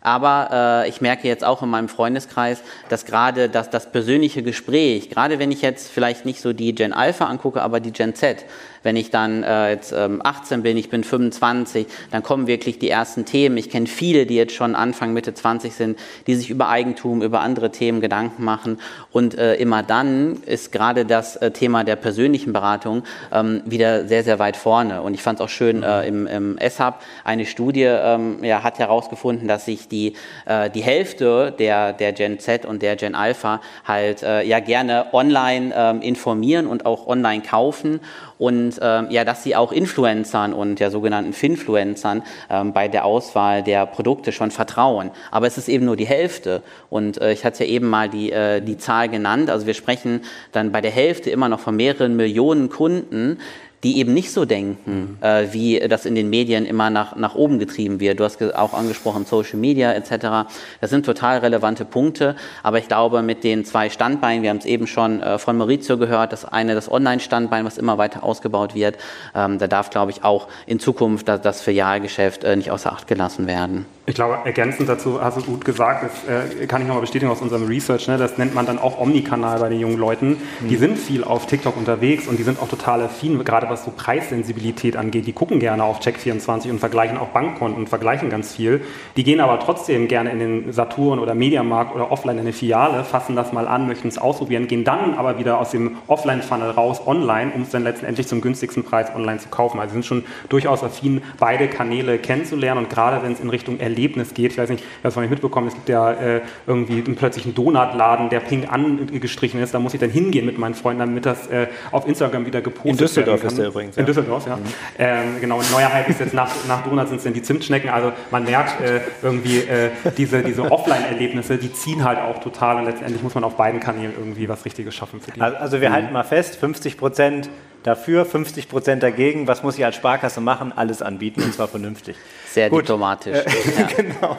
Aber 0.00 0.84
äh, 0.84 0.88
ich 0.88 1.00
merke 1.00 1.26
jetzt 1.26 1.44
auch 1.44 1.62
in 1.62 1.68
meinem 1.68 1.88
Freundeskreis, 1.88 2.62
dass 2.88 3.04
gerade 3.04 3.48
das, 3.48 3.68
das 3.70 3.90
persönliche 3.90 4.42
Gespräch, 4.42 5.10
gerade 5.10 5.38
wenn 5.38 5.50
ich 5.50 5.60
jetzt 5.60 5.90
vielleicht 5.90 6.24
nicht 6.24 6.40
so 6.40 6.52
die 6.52 6.74
Gen 6.74 6.92
Alpha 6.92 7.26
angucke, 7.26 7.62
aber 7.62 7.80
die 7.80 7.92
Gen 7.92 8.14
Z, 8.14 8.44
wenn 8.82 8.96
ich 8.96 9.10
dann 9.10 9.42
äh, 9.42 9.70
jetzt 9.70 9.92
ähm, 9.92 10.20
18 10.22 10.62
bin, 10.62 10.76
ich 10.76 10.90
bin 10.90 11.04
25, 11.04 11.86
dann 12.10 12.22
kommen 12.22 12.46
wirklich 12.46 12.78
die 12.78 12.90
ersten 12.90 13.24
Themen. 13.24 13.56
Ich 13.56 13.70
kenne 13.70 13.86
viele, 13.86 14.26
die 14.26 14.36
jetzt 14.36 14.54
schon 14.54 14.74
Anfang, 14.74 15.12
Mitte 15.12 15.34
20 15.34 15.74
sind, 15.74 15.98
die 16.26 16.34
sich 16.34 16.50
über 16.50 16.68
Eigentum, 16.68 17.22
über 17.22 17.40
andere 17.40 17.70
Themen 17.70 18.00
Gedanken 18.00 18.44
machen. 18.44 18.80
Und 19.12 19.36
äh, 19.36 19.54
immer 19.56 19.82
dann 19.82 20.42
ist 20.46 20.72
gerade 20.72 21.04
das 21.04 21.36
äh, 21.36 21.50
Thema 21.50 21.84
der 21.84 21.96
persönlichen 21.96 22.52
Beratung 22.52 23.02
ähm, 23.32 23.62
wieder 23.64 24.06
sehr, 24.06 24.24
sehr 24.24 24.38
weit 24.38 24.56
vorne. 24.56 25.02
Und 25.02 25.14
ich 25.14 25.22
fand 25.22 25.40
es 25.40 25.44
auch 25.44 25.48
schön, 25.48 25.82
äh, 25.82 26.06
im, 26.06 26.26
im 26.26 26.58
S-Hub 26.58 27.00
eine 27.24 27.46
Studie 27.46 27.84
ähm, 27.84 28.42
ja, 28.42 28.62
hat 28.62 28.78
herausgefunden, 28.78 29.48
dass 29.48 29.64
sich 29.64 29.88
die, 29.88 30.14
äh, 30.46 30.70
die 30.70 30.82
Hälfte 30.82 31.54
der, 31.58 31.92
der 31.92 32.12
Gen 32.12 32.38
Z 32.38 32.64
und 32.64 32.82
der 32.82 32.96
Gen 32.96 33.14
Alpha 33.14 33.60
halt 33.84 34.22
äh, 34.22 34.42
ja 34.42 34.60
gerne 34.60 35.06
online 35.12 35.72
ähm, 35.74 36.00
informieren 36.00 36.66
und 36.66 36.86
auch 36.86 37.06
online 37.06 37.42
kaufen 37.42 38.00
und 38.38 38.78
ähm, 38.80 39.08
ja, 39.10 39.24
dass 39.24 39.42
sie 39.42 39.56
auch 39.56 39.72
Influencern 39.72 40.52
und 40.52 40.80
ja 40.80 40.90
sogenannten 40.90 41.32
Finfluencern 41.32 42.22
ähm, 42.48 42.72
bei 42.72 42.88
der 42.88 43.04
Auswahl 43.04 43.62
der 43.62 43.86
Produkte 43.86 44.32
schon 44.32 44.50
vertrauen. 44.50 45.10
Aber 45.30 45.46
es 45.46 45.58
ist 45.58 45.68
eben 45.68 45.84
nur 45.84 45.96
die 45.96 46.06
Hälfte. 46.06 46.62
Und 46.88 47.20
äh, 47.20 47.32
ich 47.32 47.44
hatte 47.44 47.64
ja 47.64 47.70
eben 47.70 47.88
mal 47.88 48.08
die, 48.08 48.30
äh, 48.30 48.60
die 48.60 48.78
Zahl 48.78 49.08
genannt. 49.08 49.50
Also 49.50 49.66
wir 49.66 49.74
sprechen 49.74 50.22
dann 50.52 50.72
bei 50.72 50.80
der 50.80 50.90
Hälfte 50.90 51.30
immer 51.30 51.48
noch 51.48 51.60
von 51.60 51.76
mehreren 51.76 52.16
Millionen 52.16 52.68
Kunden, 52.68 53.38
die 53.84 53.98
eben 53.98 54.12
nicht 54.12 54.32
so 54.32 54.44
denken, 54.44 55.18
mhm. 55.20 55.24
äh, 55.24 55.52
wie 55.52 55.78
das 55.88 56.04
in 56.04 56.14
den 56.14 56.28
Medien 56.30 56.66
immer 56.66 56.90
nach, 56.90 57.14
nach 57.16 57.34
oben 57.34 57.58
getrieben 57.58 58.00
wird. 58.00 58.18
Du 58.18 58.24
hast 58.24 58.42
auch 58.54 58.74
angesprochen 58.74 59.24
Social 59.24 59.58
Media 59.58 59.92
etc. 59.92 60.48
Das 60.80 60.90
sind 60.90 61.06
total 61.06 61.38
relevante 61.38 61.84
Punkte, 61.84 62.34
aber 62.62 62.78
ich 62.78 62.88
glaube 62.88 63.22
mit 63.22 63.44
den 63.44 63.64
zwei 63.64 63.88
Standbeinen, 63.90 64.42
wir 64.42 64.50
haben 64.50 64.58
es 64.58 64.66
eben 64.66 64.86
schon 64.86 65.22
äh, 65.22 65.38
von 65.38 65.56
Maurizio 65.56 65.96
gehört, 65.96 66.32
das 66.32 66.44
eine 66.44 66.74
das 66.74 66.90
Online-Standbein, 66.90 67.64
was 67.64 67.78
immer 67.78 67.98
weiter 67.98 68.24
ausgebaut 68.24 68.74
wird, 68.74 68.96
ähm, 69.34 69.58
da 69.58 69.68
darf, 69.68 69.90
glaube 69.90 70.10
ich, 70.10 70.24
auch 70.24 70.48
in 70.66 70.80
Zukunft 70.80 71.28
das, 71.28 71.40
das 71.40 71.60
Filialgeschäft 71.60 72.44
äh, 72.44 72.56
nicht 72.56 72.70
außer 72.70 72.92
Acht 72.92 73.06
gelassen 73.06 73.46
werden. 73.46 73.86
Ich 74.08 74.14
glaube, 74.14 74.38
ergänzend 74.44 74.88
dazu 74.88 75.22
hast 75.22 75.36
du 75.36 75.42
gut 75.42 75.66
gesagt, 75.66 76.02
das 76.02 76.62
äh, 76.62 76.66
kann 76.66 76.80
ich 76.80 76.88
nochmal 76.88 77.02
bestätigen 77.02 77.30
aus 77.30 77.42
unserem 77.42 77.66
Research, 77.66 78.08
ne, 78.08 78.16
das 78.16 78.38
nennt 78.38 78.54
man 78.54 78.64
dann 78.64 78.78
auch 78.78 78.98
Omnikanal 78.98 79.60
bei 79.60 79.68
den 79.68 79.80
jungen 79.80 79.98
Leuten. 79.98 80.38
Mhm. 80.60 80.68
Die 80.70 80.76
sind 80.76 80.98
viel 80.98 81.22
auf 81.22 81.44
TikTok 81.44 81.76
unterwegs 81.76 82.26
und 82.26 82.38
die 82.38 82.42
sind 82.42 82.58
auch 82.58 82.70
total 82.70 83.02
affin, 83.02 83.44
gerade 83.44 83.68
was 83.68 83.84
so 83.84 83.92
Preissensibilität 83.94 84.96
angeht. 84.96 85.26
Die 85.26 85.34
gucken 85.34 85.60
gerne 85.60 85.84
auf 85.84 86.00
Check24 86.00 86.70
und 86.70 86.78
vergleichen 86.78 87.18
auch 87.18 87.28
Bankkonten 87.28 87.78
und 87.78 87.90
vergleichen 87.90 88.30
ganz 88.30 88.54
viel. 88.54 88.80
Die 89.18 89.24
gehen 89.24 89.40
aber 89.40 89.60
trotzdem 89.60 90.08
gerne 90.08 90.30
in 90.30 90.38
den 90.38 90.72
Saturn 90.72 91.18
oder 91.18 91.34
Mediamarkt 91.34 91.94
oder 91.94 92.10
offline 92.10 92.38
in 92.38 92.44
eine 92.44 92.54
Filiale, 92.54 93.04
fassen 93.04 93.36
das 93.36 93.52
mal 93.52 93.68
an, 93.68 93.88
möchten 93.88 94.08
es 94.08 94.16
ausprobieren, 94.16 94.68
gehen 94.68 94.84
dann 94.84 95.18
aber 95.18 95.38
wieder 95.38 95.60
aus 95.60 95.72
dem 95.72 95.98
Offline-Funnel 96.06 96.70
raus 96.70 97.02
online, 97.06 97.52
um 97.54 97.60
es 97.60 97.68
dann 97.68 97.84
letztendlich 97.84 98.26
zum 98.26 98.40
günstigsten 98.40 98.84
Preis 98.84 99.14
online 99.14 99.38
zu 99.38 99.50
kaufen. 99.50 99.78
Also 99.78 99.92
sind 99.92 100.06
schon 100.06 100.24
durchaus 100.48 100.82
affin, 100.82 101.20
beide 101.38 101.68
Kanäle 101.68 102.16
kennenzulernen 102.16 102.84
und 102.84 102.88
gerade 102.88 103.22
wenn 103.22 103.32
es 103.32 103.40
in 103.40 103.50
Richtung 103.50 103.78
Erlebnis 103.78 103.97
Erlebnis 103.98 104.34
geht. 104.34 104.52
Ich 104.52 104.58
weiß 104.58 104.70
nicht, 104.70 104.84
es 105.02 105.14
noch 105.14 105.22
nicht 105.22 105.30
mitbekommen 105.30 105.68
es 105.68 105.74
gibt 105.74 105.88
ja 105.88 106.12
äh, 106.12 106.40
irgendwie 106.66 107.02
plötzlich 107.02 107.44
einen 107.44 107.54
Donutladen, 107.54 108.30
der 108.30 108.40
pink 108.40 108.72
angestrichen 108.72 109.60
ist. 109.60 109.74
Da 109.74 109.78
muss 109.78 109.94
ich 109.94 110.00
dann 110.00 110.10
hingehen 110.10 110.46
mit 110.46 110.58
meinen 110.58 110.74
Freunden, 110.74 111.00
damit 111.00 111.26
das 111.26 111.46
äh, 111.48 111.66
auf 111.90 112.06
Instagram 112.06 112.46
wieder 112.46 112.60
gepostet 112.60 112.84
wird. 112.84 113.00
In 113.00 113.06
Düsseldorf 113.06 113.44
ist 113.44 113.58
der 113.58 113.66
übrigens. 113.66 113.96
In 113.96 114.06
Düsseldorf, 114.06 114.46
ja. 114.46 114.56
Mhm. 114.56 114.62
Ähm, 114.98 115.40
genau, 115.40 115.58
ein 115.58 115.70
neuer 115.72 115.92
Hype 115.92 116.08
ist 116.08 116.20
jetzt 116.20 116.34
nach, 116.34 116.50
nach 116.66 116.84
Donuts 116.84 117.10
sind 117.10 117.18
es 117.18 117.24
dann 117.24 117.34
die 117.34 117.42
Zimtschnecken. 117.42 117.90
Also 117.90 118.12
man 118.30 118.44
merkt 118.44 118.80
äh, 118.80 119.00
irgendwie 119.22 119.58
äh, 119.58 119.90
diese, 120.16 120.42
diese 120.42 120.70
Offline-Erlebnisse, 120.70 121.58
die 121.58 121.72
ziehen 121.72 122.04
halt 122.04 122.18
auch 122.18 122.38
total 122.40 122.76
und 122.76 122.84
letztendlich 122.84 123.22
muss 123.22 123.34
man 123.34 123.44
auf 123.44 123.56
beiden 123.56 123.80
Kanälen 123.80 124.12
irgendwie 124.16 124.48
was 124.48 124.64
Richtiges 124.64 124.94
schaffen 124.94 125.20
für 125.20 125.32
die. 125.32 125.40
Also 125.40 125.80
wir 125.80 125.90
mhm. 125.90 125.94
halten 125.94 126.12
mal 126.12 126.24
fest, 126.24 126.56
50 126.56 126.96
Prozent 126.96 127.50
dafür, 127.82 128.24
50 128.24 128.68
Prozent 128.68 129.02
dagegen. 129.02 129.46
Was 129.46 129.62
muss 129.62 129.78
ich 129.78 129.84
als 129.84 129.96
Sparkasse 129.96 130.40
machen? 130.40 130.72
Alles 130.74 131.02
anbieten 131.02 131.42
und 131.42 131.54
zwar 131.54 131.68
vernünftig. 131.68 132.16
Sehr 132.58 132.70
Gut. 132.70 132.82
diplomatisch. 132.82 133.36
Äh, 133.36 133.44
ja. 133.78 133.86
genau. 133.96 134.36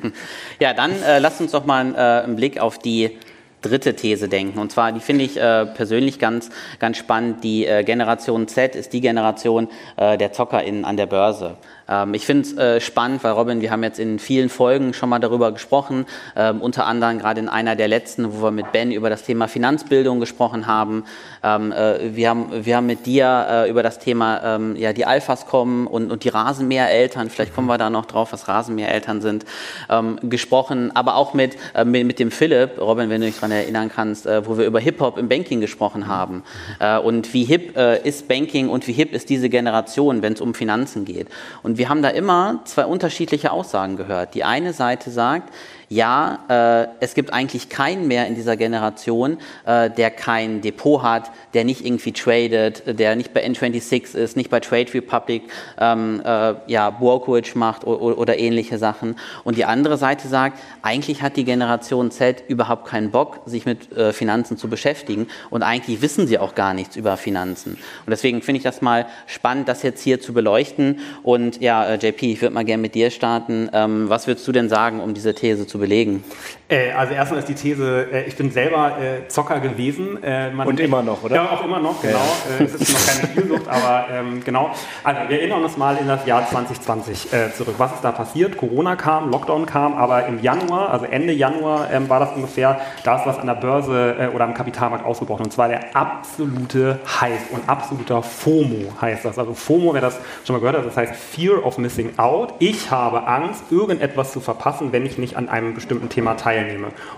ja, 0.60 0.72
dann 0.72 1.02
äh, 1.02 1.18
lasst 1.18 1.42
uns 1.42 1.52
doch 1.52 1.66
mal 1.66 1.94
äh, 1.94 2.24
einen 2.24 2.34
Blick 2.36 2.58
auf 2.58 2.78
die 2.78 3.18
dritte 3.60 3.94
These 3.94 4.30
denken. 4.30 4.58
Und 4.58 4.72
zwar, 4.72 4.92
die 4.92 5.00
finde 5.00 5.24
ich 5.24 5.38
äh, 5.38 5.66
persönlich 5.66 6.18
ganz, 6.18 6.48
ganz 6.78 6.96
spannend. 6.96 7.44
Die 7.44 7.66
äh, 7.66 7.84
Generation 7.84 8.48
Z 8.48 8.74
ist 8.76 8.94
die 8.94 9.02
Generation 9.02 9.68
äh, 9.98 10.16
der 10.16 10.32
ZockerInnen 10.32 10.86
an 10.86 10.96
der 10.96 11.04
Börse. 11.04 11.58
Ähm, 11.90 12.14
ich 12.14 12.24
finde 12.24 12.42
es 12.42 12.56
äh, 12.56 12.80
spannend, 12.80 13.24
weil 13.24 13.32
Robin, 13.32 13.60
wir 13.60 13.70
haben 13.70 13.82
jetzt 13.82 13.98
in 13.98 14.18
vielen 14.18 14.48
Folgen 14.48 14.94
schon 14.94 15.08
mal 15.08 15.18
darüber 15.18 15.52
gesprochen, 15.52 16.06
ähm, 16.36 16.60
unter 16.60 16.86
anderem 16.86 17.18
gerade 17.18 17.40
in 17.40 17.48
einer 17.48 17.76
der 17.76 17.88
letzten, 17.88 18.32
wo 18.32 18.42
wir 18.44 18.50
mit 18.52 18.72
Ben 18.72 18.92
über 18.92 19.10
das 19.10 19.24
Thema 19.24 19.48
Finanzbildung 19.48 20.20
gesprochen 20.20 20.66
haben. 20.66 21.04
Ähm, 21.42 21.72
äh, 21.72 22.14
wir, 22.14 22.30
haben 22.30 22.64
wir 22.64 22.76
haben 22.76 22.86
mit 22.86 23.06
dir 23.06 23.46
äh, 23.50 23.70
über 23.70 23.82
das 23.82 23.98
Thema, 23.98 24.56
ähm, 24.56 24.76
ja, 24.76 24.92
die 24.92 25.04
Alphas 25.04 25.46
kommen 25.46 25.86
und, 25.86 26.12
und 26.12 26.24
die 26.24 26.28
Rasenmähereltern, 26.28 27.28
vielleicht 27.30 27.54
kommen 27.54 27.66
wir 27.66 27.78
da 27.78 27.90
noch 27.90 28.06
drauf, 28.06 28.32
was 28.32 28.46
Rasenmähereltern 28.46 29.20
sind, 29.20 29.44
ähm, 29.88 30.18
gesprochen, 30.22 30.94
aber 30.94 31.16
auch 31.16 31.34
mit, 31.34 31.56
äh, 31.74 31.84
mit, 31.84 32.06
mit, 32.06 32.18
dem 32.18 32.30
Philipp, 32.30 32.80
Robin, 32.80 33.10
wenn 33.10 33.20
du 33.20 33.26
dich 33.26 33.36
daran 33.36 33.50
erinnern 33.50 33.90
kannst, 33.92 34.26
äh, 34.26 34.46
wo 34.46 34.56
wir 34.56 34.66
über 34.66 34.78
Hip-Hop 34.78 35.18
im 35.18 35.28
Banking 35.28 35.60
gesprochen 35.60 36.06
haben 36.06 36.44
äh, 36.78 36.98
und 36.98 37.34
wie 37.34 37.44
hip 37.44 37.76
ist 38.04 38.28
Banking 38.28 38.68
und 38.68 38.86
wie 38.86 38.92
hip 38.92 39.12
ist 39.12 39.30
diese 39.30 39.48
Generation, 39.48 40.22
wenn 40.22 40.34
es 40.34 40.40
um 40.40 40.54
Finanzen 40.54 41.04
geht. 41.04 41.28
Und 41.62 41.78
wir 41.80 41.88
haben 41.88 42.02
da 42.02 42.10
immer 42.10 42.60
zwei 42.66 42.84
unterschiedliche 42.84 43.52
Aussagen 43.52 43.96
gehört. 43.96 44.34
Die 44.34 44.44
eine 44.44 44.74
Seite 44.74 45.10
sagt, 45.10 45.50
ja, 45.92 46.38
äh, 46.48 46.88
es 47.00 47.14
gibt 47.14 47.32
eigentlich 47.32 47.68
keinen 47.68 48.06
mehr 48.06 48.28
in 48.28 48.36
dieser 48.36 48.56
Generation, 48.56 49.38
äh, 49.66 49.90
der 49.90 50.12
kein 50.12 50.60
Depot 50.60 51.02
hat, 51.02 51.32
der 51.52 51.64
nicht 51.64 51.84
irgendwie 51.84 52.12
tradet, 52.12 52.84
der 52.86 53.16
nicht 53.16 53.34
bei 53.34 53.44
N26 53.44 54.14
ist, 54.14 54.36
nicht 54.36 54.50
bei 54.50 54.60
Trade 54.60 54.94
Republic 54.94 55.42
ähm, 55.78 56.22
äh, 56.24 56.54
ja, 56.68 56.90
Brokerage 56.90 57.58
macht 57.58 57.84
oder, 57.84 58.16
oder 58.16 58.38
ähnliche 58.38 58.78
Sachen. 58.78 59.16
Und 59.42 59.56
die 59.56 59.64
andere 59.64 59.98
Seite 59.98 60.28
sagt, 60.28 60.60
eigentlich 60.82 61.22
hat 61.22 61.36
die 61.36 61.44
Generation 61.44 62.12
Z 62.12 62.44
überhaupt 62.46 62.86
keinen 62.86 63.10
Bock, 63.10 63.40
sich 63.46 63.66
mit 63.66 63.90
äh, 63.90 64.12
Finanzen 64.12 64.56
zu 64.56 64.68
beschäftigen 64.68 65.26
und 65.50 65.64
eigentlich 65.64 66.02
wissen 66.02 66.28
sie 66.28 66.38
auch 66.38 66.54
gar 66.54 66.72
nichts 66.72 66.94
über 66.94 67.16
Finanzen. 67.16 67.72
Und 67.72 68.10
deswegen 68.10 68.42
finde 68.42 68.58
ich 68.58 68.62
das 68.62 68.80
mal 68.80 69.06
spannend, 69.26 69.66
das 69.66 69.82
jetzt 69.82 70.02
hier 70.02 70.20
zu 70.20 70.32
beleuchten. 70.34 71.00
Und 71.24 71.60
ja, 71.60 71.84
äh, 71.84 71.94
JP, 71.96 72.30
ich 72.30 72.42
würde 72.42 72.54
mal 72.54 72.64
gerne 72.64 72.80
mit 72.80 72.94
dir 72.94 73.10
starten. 73.10 73.68
Ähm, 73.72 74.08
was 74.08 74.28
würdest 74.28 74.46
du 74.46 74.52
denn 74.52 74.68
sagen, 74.68 75.00
um 75.00 75.14
diese 75.14 75.34
These 75.34 75.66
zu 75.66 75.79
belegen? 75.80 76.22
Äh, 76.70 76.92
also 76.92 77.14
erstmal 77.14 77.40
ist 77.40 77.48
die 77.48 77.54
These, 77.54 78.08
äh, 78.12 78.24
ich 78.24 78.36
bin 78.36 78.50
selber 78.50 78.96
äh, 78.98 79.28
Zocker 79.28 79.60
gewesen. 79.60 80.22
Äh, 80.22 80.50
Und 80.64 80.80
immer 80.80 81.02
noch, 81.02 81.22
oder? 81.22 81.36
Ja, 81.36 81.50
auch 81.50 81.64
immer 81.64 81.80
noch, 81.80 82.00
genau. 82.02 82.18
Ja. 82.18 82.60
Äh, 82.60 82.64
es 82.64 82.74
ist 82.74 82.92
noch 82.92 83.06
keine 83.06 83.32
Spielsucht, 83.32 83.68
aber 83.68 84.06
ähm, 84.12 84.42
genau. 84.44 84.70
Also 85.04 85.20
wir 85.28 85.40
erinnern 85.40 85.62
uns 85.62 85.76
mal 85.76 85.96
in 85.96 86.08
das 86.08 86.26
Jahr 86.26 86.48
2020 86.48 87.32
äh, 87.32 87.52
zurück. 87.52 87.74
Was 87.78 87.92
ist 87.92 88.02
da 88.02 88.12
passiert? 88.12 88.56
Corona 88.56 88.96
kam, 88.96 89.30
Lockdown 89.30 89.66
kam, 89.66 89.94
aber 89.94 90.26
im 90.26 90.40
Januar, 90.42 90.90
also 90.90 91.06
Ende 91.06 91.32
Januar 91.32 91.88
ähm, 91.92 92.08
war 92.08 92.20
das 92.20 92.32
ungefähr, 92.34 92.80
da 93.04 93.16
ist 93.18 93.26
was 93.26 93.38
an 93.38 93.46
der 93.46 93.54
Börse 93.54 94.30
oder 94.34 94.44
am 94.44 94.54
Kapitalmarkt 94.54 95.04
ausgebrochen. 95.04 95.44
Und 95.44 95.52
zwar 95.52 95.68
der 95.68 95.96
absolute 95.96 97.00
Hype 97.20 97.50
und 97.52 97.68
absoluter 97.68 98.22
FOMO 98.22 98.92
heißt 99.00 99.24
das. 99.24 99.38
Also 99.38 99.54
FOMO, 99.54 99.94
wer 99.94 100.00
das 100.00 100.18
schon 100.44 100.54
mal 100.54 100.60
gehört 100.60 100.78
hat, 100.78 100.86
das 100.86 100.96
heißt 100.96 101.14
Fear 101.14 101.64
of 101.64 101.78
Missing 101.78 102.18
Out. 102.18 102.54
Ich 102.58 102.90
habe 102.90 103.26
Angst, 103.26 103.64
irgendetwas 103.70 104.32
zu 104.32 104.40
verpassen, 104.40 104.92
wenn 104.92 105.06
ich 105.06 105.18
nicht 105.18 105.36
an 105.36 105.48
einem 105.48 105.70
einem 105.70 105.74
bestimmten 105.74 106.08
Thema 106.08 106.34
teilnehme. 106.36 106.59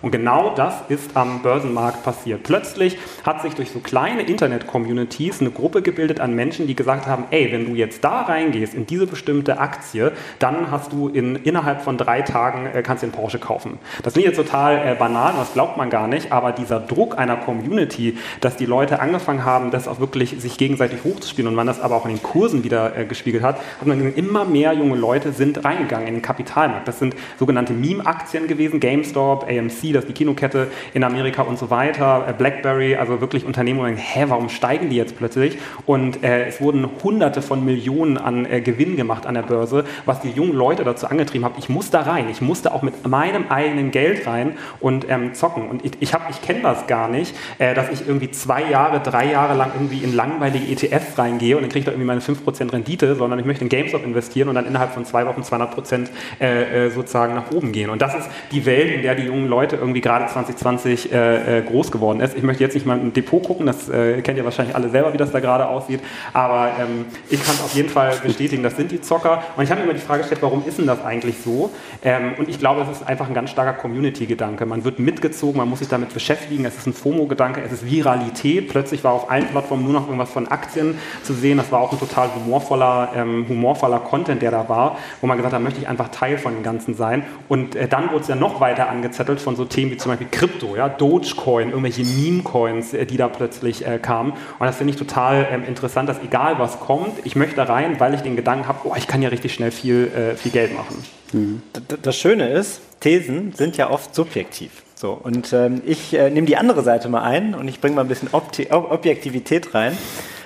Und 0.00 0.10
genau 0.10 0.54
das 0.54 0.74
ist 0.88 1.16
am 1.16 1.42
Börsenmarkt 1.42 2.02
passiert. 2.04 2.42
Plötzlich 2.42 2.98
hat 3.24 3.42
sich 3.42 3.54
durch 3.54 3.70
so 3.70 3.80
kleine 3.80 4.22
Internet-Communities 4.22 5.40
eine 5.40 5.50
Gruppe 5.50 5.82
gebildet 5.82 6.20
an 6.20 6.34
Menschen, 6.34 6.66
die 6.66 6.76
gesagt 6.76 7.06
haben, 7.06 7.24
ey, 7.30 7.52
wenn 7.52 7.66
du 7.66 7.74
jetzt 7.74 8.04
da 8.04 8.22
reingehst 8.22 8.74
in 8.74 8.86
diese 8.86 9.06
bestimmte 9.06 9.58
Aktie, 9.58 10.12
dann 10.38 10.70
hast 10.70 10.92
du 10.92 11.08
in, 11.08 11.36
innerhalb 11.36 11.82
von 11.82 11.96
drei 11.96 12.22
Tagen, 12.22 12.66
äh, 12.66 12.82
kannst 12.82 13.02
du 13.02 13.06
den 13.06 13.12
Porsche 13.12 13.38
kaufen. 13.38 13.78
Das 14.02 14.14
klingt 14.14 14.28
jetzt 14.28 14.36
total 14.36 14.76
äh, 14.76 14.94
banal, 14.94 15.34
das 15.36 15.52
glaubt 15.52 15.76
man 15.76 15.90
gar 15.90 16.08
nicht, 16.08 16.32
aber 16.32 16.52
dieser 16.52 16.80
Druck 16.80 17.18
einer 17.18 17.36
Community, 17.36 18.18
dass 18.40 18.56
die 18.56 18.66
Leute 18.66 19.00
angefangen 19.00 19.44
haben, 19.44 19.70
das 19.70 19.88
auch 19.88 20.00
wirklich 20.00 20.40
sich 20.40 20.58
gegenseitig 20.58 21.04
hochzuspielen 21.04 21.48
und 21.48 21.54
man 21.54 21.66
das 21.66 21.80
aber 21.80 21.96
auch 21.96 22.06
in 22.06 22.12
den 22.12 22.22
Kursen 22.22 22.64
wieder 22.64 22.96
äh, 22.96 23.04
gespiegelt 23.04 23.42
hat, 23.42 23.56
hat 23.56 23.86
man 23.86 23.98
gesehen, 23.98 24.14
immer 24.14 24.44
mehr 24.44 24.72
junge 24.72 24.96
Leute 24.96 25.32
sind 25.32 25.64
reingegangen 25.64 26.08
in 26.08 26.14
den 26.14 26.22
Kapitalmarkt. 26.22 26.88
Das 26.88 26.98
sind 26.98 27.14
sogenannte 27.38 27.72
Meme-Aktien 27.72 28.46
gewesen, 28.46 28.80
GameStop, 28.80 29.31
AMC, 29.40 29.92
das 29.92 30.04
ist 30.04 30.08
die 30.08 30.12
Kinokette 30.12 30.68
in 30.94 31.04
Amerika 31.04 31.42
und 31.42 31.58
so 31.58 31.70
weiter, 31.70 32.26
äh, 32.28 32.32
BlackBerry, 32.32 32.96
also 32.96 33.20
wirklich 33.20 33.44
Unternehmen, 33.44 33.78
wo 33.80 33.82
man 33.82 33.96
hä, 33.96 34.24
warum 34.28 34.48
steigen 34.48 34.90
die 34.90 34.96
jetzt 34.96 35.16
plötzlich? 35.16 35.58
Und 35.86 36.22
äh, 36.22 36.46
es 36.46 36.60
wurden 36.60 36.88
hunderte 37.02 37.42
von 37.42 37.64
Millionen 37.64 38.18
an 38.18 38.46
äh, 38.46 38.60
Gewinn 38.60 38.96
gemacht 38.96 39.26
an 39.26 39.34
der 39.34 39.42
Börse, 39.42 39.84
was 40.06 40.20
die 40.20 40.30
jungen 40.30 40.54
Leute 40.54 40.84
dazu 40.84 41.06
angetrieben 41.06 41.44
hat, 41.44 41.52
ich 41.58 41.68
muss 41.68 41.90
da 41.90 42.02
rein, 42.02 42.28
ich 42.30 42.40
muss 42.40 42.62
da 42.62 42.72
auch 42.72 42.82
mit 42.82 43.06
meinem 43.06 43.46
eigenen 43.48 43.90
Geld 43.90 44.26
rein 44.26 44.54
und 44.80 45.06
ähm, 45.08 45.34
zocken. 45.34 45.68
Und 45.68 45.84
ich, 45.84 45.92
ich, 46.00 46.12
ich 46.30 46.42
kenne 46.42 46.60
das 46.62 46.86
gar 46.86 47.08
nicht, 47.08 47.34
äh, 47.58 47.74
dass 47.74 47.90
ich 47.90 48.06
irgendwie 48.06 48.30
zwei 48.30 48.68
Jahre, 48.68 49.00
drei 49.00 49.30
Jahre 49.30 49.56
lang 49.56 49.72
irgendwie 49.74 49.98
in 49.98 50.14
langweilige 50.14 50.70
ETFs 50.70 51.18
reingehe 51.18 51.56
und 51.56 51.62
dann 51.62 51.70
kriege 51.70 51.80
ich 51.80 51.84
da 51.86 51.92
irgendwie 51.92 52.06
meine 52.06 52.20
5% 52.20 52.72
Rendite, 52.72 53.14
sondern 53.14 53.38
ich 53.38 53.46
möchte 53.46 53.64
in 53.64 53.68
GameStop 53.68 54.04
investieren 54.04 54.48
und 54.48 54.54
dann 54.54 54.66
innerhalb 54.66 54.92
von 54.92 55.04
zwei 55.04 55.26
Wochen 55.26 55.42
200% 55.42 56.08
äh, 56.40 56.86
äh, 56.86 56.90
sozusagen 56.90 57.34
nach 57.34 57.50
oben 57.52 57.72
gehen. 57.72 57.90
Und 57.90 58.02
das 58.02 58.14
ist 58.14 58.28
die 58.50 58.64
Welt, 58.66 58.94
in 58.94 59.02
der 59.02 59.14
die 59.14 59.21
jungen 59.22 59.48
Leute 59.48 59.76
irgendwie 59.76 60.00
gerade 60.00 60.26
2020 60.26 61.12
äh, 61.12 61.58
äh, 61.58 61.62
groß 61.62 61.90
geworden 61.90 62.20
ist. 62.20 62.36
Ich 62.36 62.42
möchte 62.42 62.62
jetzt 62.62 62.74
nicht 62.74 62.86
mal 62.86 62.98
ein 62.98 63.12
Depot 63.12 63.42
gucken, 63.42 63.66
das 63.66 63.88
äh, 63.88 64.20
kennt 64.22 64.38
ihr 64.38 64.44
wahrscheinlich 64.44 64.74
alle 64.74 64.88
selber, 64.88 65.12
wie 65.12 65.18
das 65.18 65.32
da 65.32 65.40
gerade 65.40 65.68
aussieht, 65.68 66.00
aber 66.32 66.70
ähm, 66.80 67.06
ich 67.30 67.42
kann 67.42 67.54
es 67.54 67.62
auf 67.62 67.74
jeden 67.74 67.88
Fall 67.88 68.12
bestätigen, 68.22 68.62
das 68.62 68.76
sind 68.76 68.90
die 68.90 69.00
Zocker. 69.00 69.42
Und 69.56 69.64
ich 69.64 69.70
habe 69.70 69.80
mir 69.80 69.84
immer 69.84 69.94
die 69.94 70.00
Frage 70.00 70.20
gestellt, 70.20 70.42
warum 70.42 70.64
ist 70.66 70.78
denn 70.78 70.86
das 70.86 71.04
eigentlich 71.04 71.36
so? 71.42 71.70
Ähm, 72.04 72.34
und 72.38 72.48
ich 72.48 72.58
glaube, 72.58 72.82
es 72.82 72.98
ist 72.98 73.06
einfach 73.06 73.28
ein 73.28 73.34
ganz 73.34 73.50
starker 73.50 73.72
Community-Gedanke. 73.74 74.66
Man 74.66 74.84
wird 74.84 74.98
mitgezogen, 74.98 75.58
man 75.58 75.68
muss 75.68 75.80
sich 75.80 75.88
damit 75.88 76.12
beschäftigen, 76.14 76.64
es 76.64 76.76
ist 76.76 76.86
ein 76.86 76.92
FOMO-Gedanke, 76.92 77.60
es 77.62 77.72
ist 77.72 77.86
Viralität. 77.86 78.68
Plötzlich 78.68 79.04
war 79.04 79.12
auf 79.12 79.30
allen 79.30 79.46
Plattformen 79.46 79.84
nur 79.84 79.92
noch 79.92 80.06
irgendwas 80.06 80.30
von 80.30 80.48
Aktien 80.48 80.98
zu 81.22 81.32
sehen. 81.32 81.58
Das 81.58 81.70
war 81.72 81.80
auch 81.80 81.92
ein 81.92 81.98
total 81.98 82.30
humorvoller, 82.34 83.10
ähm, 83.14 83.46
humorvoller 83.48 84.00
Content, 84.00 84.42
der 84.42 84.50
da 84.50 84.68
war, 84.68 84.96
wo 85.20 85.26
man 85.26 85.36
gesagt 85.36 85.54
hat, 85.54 85.62
möchte 85.62 85.80
ich 85.80 85.88
einfach 85.88 86.08
Teil 86.08 86.38
von 86.38 86.54
dem 86.54 86.62
Ganzen 86.62 86.94
sein. 86.94 87.24
Und 87.48 87.76
äh, 87.76 87.88
dann 87.88 88.10
wurde 88.10 88.20
es 88.20 88.28
ja 88.28 88.36
noch 88.36 88.60
weiter 88.60 88.88
angezettelt 89.12 89.40
von 89.40 89.56
so 89.56 89.64
Themen 89.64 89.92
wie 89.92 89.96
zum 89.96 90.10
Beispiel 90.10 90.28
Krypto, 90.30 90.74
ja, 90.76 90.88
Dogecoin, 90.88 91.68
irgendwelche 91.68 92.02
Meme-Coins, 92.04 92.94
äh, 92.94 93.06
die 93.06 93.16
da 93.16 93.28
plötzlich 93.28 93.86
äh, 93.86 93.98
kamen. 93.98 94.32
Und 94.32 94.66
das 94.66 94.76
finde 94.76 94.92
ich 94.92 94.98
total 94.98 95.46
ähm, 95.50 95.64
interessant, 95.64 96.08
dass 96.08 96.18
egal 96.22 96.58
was 96.58 96.80
kommt, 96.80 97.24
ich 97.24 97.36
möchte 97.36 97.56
da 97.56 97.64
rein, 97.64 98.00
weil 98.00 98.14
ich 98.14 98.22
den 98.22 98.36
Gedanken 98.36 98.66
habe, 98.66 98.78
oh, 98.84 98.94
ich 98.96 99.06
kann 99.06 99.20
ja 99.22 99.28
richtig 99.28 99.52
schnell 99.54 99.70
viel, 99.70 100.10
äh, 100.14 100.36
viel 100.36 100.52
Geld 100.52 100.74
machen. 100.74 101.04
Mhm. 101.32 101.62
Das 102.02 102.16
Schöne 102.16 102.48
ist, 102.48 102.80
Thesen 103.00 103.52
sind 103.52 103.76
ja 103.76 103.90
oft 103.90 104.14
subjektiv. 104.14 104.82
So, 104.94 105.12
und 105.12 105.52
ähm, 105.52 105.82
ich 105.84 106.14
äh, 106.14 106.30
nehme 106.30 106.46
die 106.46 106.56
andere 106.56 106.82
Seite 106.82 107.08
mal 107.08 107.22
ein 107.22 107.54
und 107.54 107.68
ich 107.68 107.80
bringe 107.80 107.96
mal 107.96 108.02
ein 108.02 108.08
bisschen 108.08 108.28
Obti 108.32 108.68
Objektivität 108.70 109.74
rein. 109.74 109.96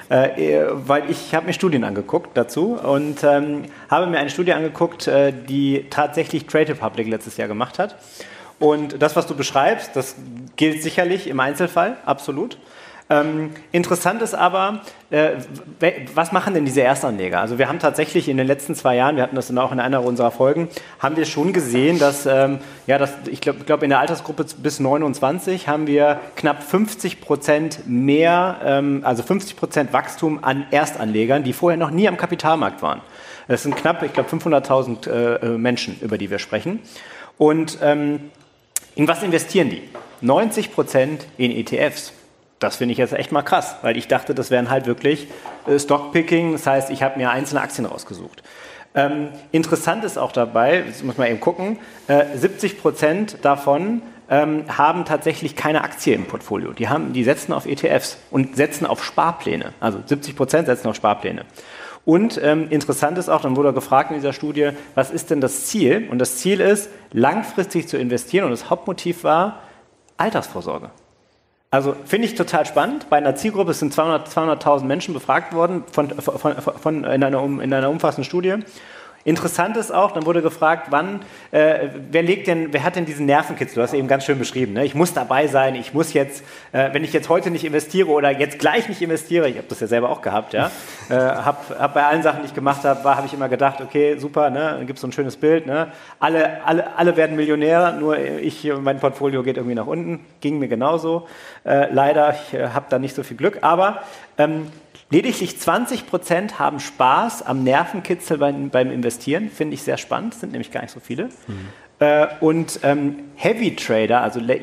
Äh, 0.08 0.66
weil 0.70 1.10
ich 1.10 1.34
habe 1.34 1.46
mir 1.46 1.52
Studien 1.52 1.82
angeguckt 1.82 2.36
dazu 2.36 2.74
und 2.74 3.24
ähm, 3.24 3.62
habe 3.90 4.06
mir 4.06 4.18
eine 4.18 4.30
Studie 4.30 4.52
angeguckt, 4.52 5.08
äh, 5.08 5.32
die 5.32 5.86
tatsächlich 5.90 6.46
Trade 6.46 6.68
Republic 6.68 7.08
letztes 7.08 7.36
Jahr 7.38 7.48
gemacht 7.48 7.80
hat. 7.80 7.96
Und 8.58 9.02
das, 9.02 9.16
was 9.16 9.26
du 9.26 9.34
beschreibst, 9.34 9.94
das 9.94 10.16
gilt 10.56 10.82
sicherlich 10.82 11.28
im 11.28 11.40
Einzelfall, 11.40 11.96
absolut. 12.06 12.56
Ähm, 13.08 13.50
interessant 13.70 14.20
ist 14.20 14.34
aber, 14.34 14.80
äh, 15.10 15.34
was 16.14 16.32
machen 16.32 16.54
denn 16.54 16.64
diese 16.64 16.80
Erstanleger? 16.80 17.40
Also 17.40 17.56
wir 17.56 17.68
haben 17.68 17.78
tatsächlich 17.78 18.28
in 18.28 18.36
den 18.36 18.48
letzten 18.48 18.74
zwei 18.74 18.96
Jahren, 18.96 19.14
wir 19.14 19.22
hatten 19.22 19.36
das 19.36 19.46
dann 19.46 19.58
auch 19.58 19.70
in 19.70 19.78
einer 19.78 20.02
unserer 20.02 20.32
Folgen, 20.32 20.68
haben 20.98 21.16
wir 21.16 21.24
schon 21.24 21.52
gesehen, 21.52 22.00
dass, 22.00 22.26
ähm, 22.26 22.58
ja, 22.88 22.98
dass 22.98 23.12
ich 23.30 23.40
glaube 23.40 23.60
glaub 23.64 23.84
in 23.84 23.90
der 23.90 24.00
Altersgruppe 24.00 24.46
bis 24.58 24.80
29 24.80 25.68
haben 25.68 25.86
wir 25.86 26.18
knapp 26.34 26.64
50 26.64 27.20
Prozent 27.20 27.86
mehr, 27.86 28.56
ähm, 28.64 29.02
also 29.04 29.22
50 29.22 29.56
Prozent 29.56 29.92
Wachstum 29.92 30.42
an 30.42 30.66
Erstanlegern, 30.72 31.44
die 31.44 31.52
vorher 31.52 31.76
noch 31.76 31.92
nie 31.92 32.08
am 32.08 32.16
Kapitalmarkt 32.16 32.82
waren. 32.82 33.02
Das 33.46 33.62
sind 33.62 33.76
knapp, 33.76 34.02
ich 34.02 34.14
glaube, 34.14 34.28
500.000 34.28 35.08
äh, 35.08 35.34
äh, 35.34 35.58
Menschen, 35.58 35.96
über 36.00 36.18
die 36.18 36.28
wir 36.28 36.40
sprechen. 36.40 36.80
Und 37.38 37.78
ähm, 37.82 38.32
in 38.96 39.06
was 39.06 39.22
investieren 39.22 39.70
die? 39.70 39.82
90 40.22 40.72
Prozent 40.72 41.26
in 41.36 41.52
ETFs. 41.52 42.12
Das 42.58 42.76
finde 42.76 42.92
ich 42.92 42.98
jetzt 42.98 43.12
echt 43.12 43.30
mal 43.30 43.42
krass, 43.42 43.76
weil 43.82 43.96
ich 43.96 44.08
dachte, 44.08 44.34
das 44.34 44.50
wären 44.50 44.70
halt 44.70 44.86
wirklich 44.86 45.28
äh, 45.68 45.78
Stockpicking, 45.78 46.52
das 46.52 46.66
heißt, 46.66 46.90
ich 46.90 47.02
habe 47.02 47.18
mir 47.18 47.30
einzelne 47.30 47.60
Aktien 47.60 47.84
rausgesucht. 47.84 48.42
Ähm, 48.94 49.28
interessant 49.52 50.04
ist 50.04 50.16
auch 50.16 50.32
dabei, 50.32 50.84
muss 51.02 51.18
man 51.18 51.28
eben 51.28 51.38
gucken, 51.38 51.78
äh, 52.08 52.24
70 52.34 52.80
Prozent 52.80 53.36
davon 53.42 54.00
ähm, 54.30 54.64
haben 54.74 55.04
tatsächlich 55.04 55.54
keine 55.54 55.84
Aktie 55.84 56.14
im 56.14 56.24
Portfolio. 56.24 56.72
Die, 56.72 56.88
haben, 56.88 57.12
die 57.12 57.22
setzen 57.22 57.52
auf 57.52 57.66
ETFs 57.66 58.16
und 58.30 58.56
setzen 58.56 58.86
auf 58.86 59.04
Sparpläne. 59.04 59.74
Also 59.78 60.00
70 60.04 60.34
Prozent 60.34 60.66
setzen 60.66 60.88
auf 60.88 60.96
Sparpläne. 60.96 61.44
Und 62.06 62.40
ähm, 62.40 62.68
interessant 62.70 63.18
ist 63.18 63.28
auch, 63.28 63.40
dann 63.40 63.56
wurde 63.56 63.72
gefragt 63.72 64.10
in 64.12 64.16
dieser 64.16 64.32
Studie, 64.32 64.70
was 64.94 65.10
ist 65.10 65.30
denn 65.30 65.40
das 65.40 65.66
Ziel? 65.66 66.06
Und 66.08 66.20
das 66.20 66.36
Ziel 66.36 66.60
ist, 66.60 66.88
langfristig 67.12 67.88
zu 67.88 67.98
investieren. 67.98 68.44
Und 68.44 68.52
das 68.52 68.70
Hauptmotiv 68.70 69.24
war 69.24 69.58
Altersvorsorge. 70.16 70.90
Also 71.72 71.96
finde 72.04 72.28
ich 72.28 72.36
total 72.36 72.64
spannend. 72.64 73.10
Bei 73.10 73.16
einer 73.16 73.34
Zielgruppe 73.34 73.74
sind 73.74 73.92
200.000 73.92 74.28
200 74.28 74.84
Menschen 74.84 75.14
befragt 75.14 75.52
worden 75.52 75.82
von, 75.90 76.10
von, 76.10 76.54
von, 76.54 77.04
in, 77.04 77.24
einer, 77.24 77.42
in 77.42 77.74
einer 77.74 77.90
umfassenden 77.90 78.24
Studie. 78.24 78.54
Interessant 79.26 79.76
ist 79.76 79.92
auch, 79.92 80.12
dann 80.12 80.24
wurde 80.24 80.40
gefragt, 80.40 80.86
wann, 80.90 81.20
äh, 81.50 81.88
wer 82.12 82.22
legt 82.22 82.46
denn, 82.46 82.72
wer 82.72 82.84
hat 82.84 82.94
denn 82.94 83.06
diesen 83.06 83.26
Nervenkitzel? 83.26 83.74
Du 83.74 83.82
hast 83.82 83.92
eben 83.92 84.06
ganz 84.06 84.24
schön 84.24 84.38
beschrieben. 84.38 84.74
Ne? 84.74 84.84
Ich 84.84 84.94
muss 84.94 85.14
dabei 85.14 85.48
sein, 85.48 85.74
ich 85.74 85.92
muss 85.92 86.12
jetzt, 86.12 86.44
äh, 86.70 86.90
wenn 86.92 87.02
ich 87.02 87.12
jetzt 87.12 87.28
heute 87.28 87.50
nicht 87.50 87.64
investiere 87.64 88.08
oder 88.08 88.30
jetzt 88.30 88.60
gleich 88.60 88.88
nicht 88.88 89.02
investiere, 89.02 89.48
ich 89.48 89.56
habe 89.56 89.66
das 89.68 89.80
ja 89.80 89.88
selber 89.88 90.10
auch 90.10 90.22
gehabt, 90.22 90.52
ja, 90.52 90.70
äh, 91.10 91.14
habe 91.14 91.58
hab 91.76 91.94
bei 91.94 92.04
allen 92.04 92.22
Sachen, 92.22 92.42
die 92.42 92.46
ich 92.46 92.54
gemacht 92.54 92.84
habe, 92.84 93.02
habe 93.16 93.26
ich 93.26 93.34
immer 93.34 93.48
gedacht, 93.48 93.80
okay, 93.80 94.16
super, 94.16 94.48
ne, 94.48 94.76
dann 94.78 94.86
gibt 94.86 94.98
es 94.98 95.00
so 95.00 95.08
ein 95.08 95.12
schönes 95.12 95.36
Bild, 95.36 95.66
ne? 95.66 95.88
alle, 96.20 96.64
alle, 96.64 96.96
alle 96.96 97.16
werden 97.16 97.34
Millionär, 97.34 97.96
nur 97.98 98.16
ich, 98.16 98.72
mein 98.80 99.00
Portfolio 99.00 99.42
geht 99.42 99.56
irgendwie 99.56 99.74
nach 99.74 99.88
unten, 99.88 100.24
ging 100.40 100.60
mir 100.60 100.68
genauso. 100.68 101.26
Äh, 101.64 101.92
leider, 101.92 102.32
ich 102.32 102.54
äh, 102.54 102.68
habe 102.68 102.86
da 102.90 103.00
nicht 103.00 103.16
so 103.16 103.24
viel 103.24 103.36
Glück, 103.36 103.58
aber 103.62 104.02
ähm, 104.38 104.68
Lediglich 105.10 105.58
20 105.58 106.08
Prozent 106.08 106.58
haben 106.58 106.80
Spaß 106.80 107.46
am 107.46 107.62
Nervenkitzel 107.62 108.38
beim, 108.38 108.70
beim 108.70 108.90
Investieren, 108.90 109.50
finde 109.50 109.74
ich 109.74 109.82
sehr 109.82 109.98
spannend, 109.98 110.34
sind 110.34 110.52
nämlich 110.52 110.72
gar 110.72 110.82
nicht 110.82 110.92
so 110.92 111.00
viele. 111.00 111.26
Mhm. 111.46 111.68
Äh, 112.00 112.26
und 112.40 112.80
ähm, 112.82 113.20
Heavy 113.36 113.76
Trader, 113.76 114.20
also 114.20 114.40
Le 114.40 114.60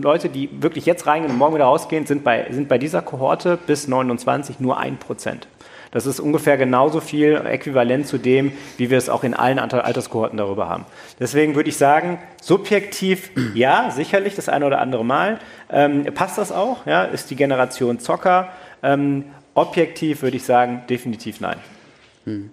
Leute, 0.00 0.28
die 0.28 0.50
wirklich 0.60 0.84
jetzt 0.84 1.06
reingehen 1.06 1.32
und 1.32 1.38
morgen 1.38 1.54
wieder 1.54 1.64
rausgehen, 1.64 2.06
sind 2.06 2.24
bei, 2.24 2.46
sind 2.50 2.68
bei 2.68 2.76
dieser 2.76 3.02
Kohorte 3.02 3.56
bis 3.56 3.86
29 3.86 4.58
nur 4.60 4.78
1 4.78 4.98
Prozent. 4.98 5.46
Das 5.92 6.06
ist 6.06 6.18
ungefähr 6.18 6.56
genauso 6.56 7.00
viel 7.00 7.40
äquivalent 7.46 8.08
zu 8.08 8.18
dem, 8.18 8.52
wie 8.78 8.90
wir 8.90 8.98
es 8.98 9.08
auch 9.08 9.22
in 9.22 9.32
allen 9.32 9.60
Alterskohorten 9.60 10.36
darüber 10.36 10.68
haben. 10.68 10.86
Deswegen 11.20 11.54
würde 11.54 11.68
ich 11.68 11.76
sagen, 11.76 12.18
subjektiv 12.42 13.30
ja, 13.54 13.92
sicherlich 13.92 14.34
das 14.34 14.48
eine 14.48 14.66
oder 14.66 14.80
andere 14.80 15.04
Mal. 15.04 15.38
Ähm, 15.70 16.04
passt 16.12 16.36
das 16.36 16.50
auch? 16.50 16.84
Ja? 16.84 17.04
Ist 17.04 17.30
die 17.30 17.36
Generation 17.36 18.00
Zocker? 18.00 18.48
Ähm, 18.82 19.26
Objektiv 19.54 20.22
würde 20.22 20.36
ich 20.36 20.44
sagen, 20.44 20.82
definitiv 20.88 21.40
nein. 21.40 21.58
Hm. 22.24 22.50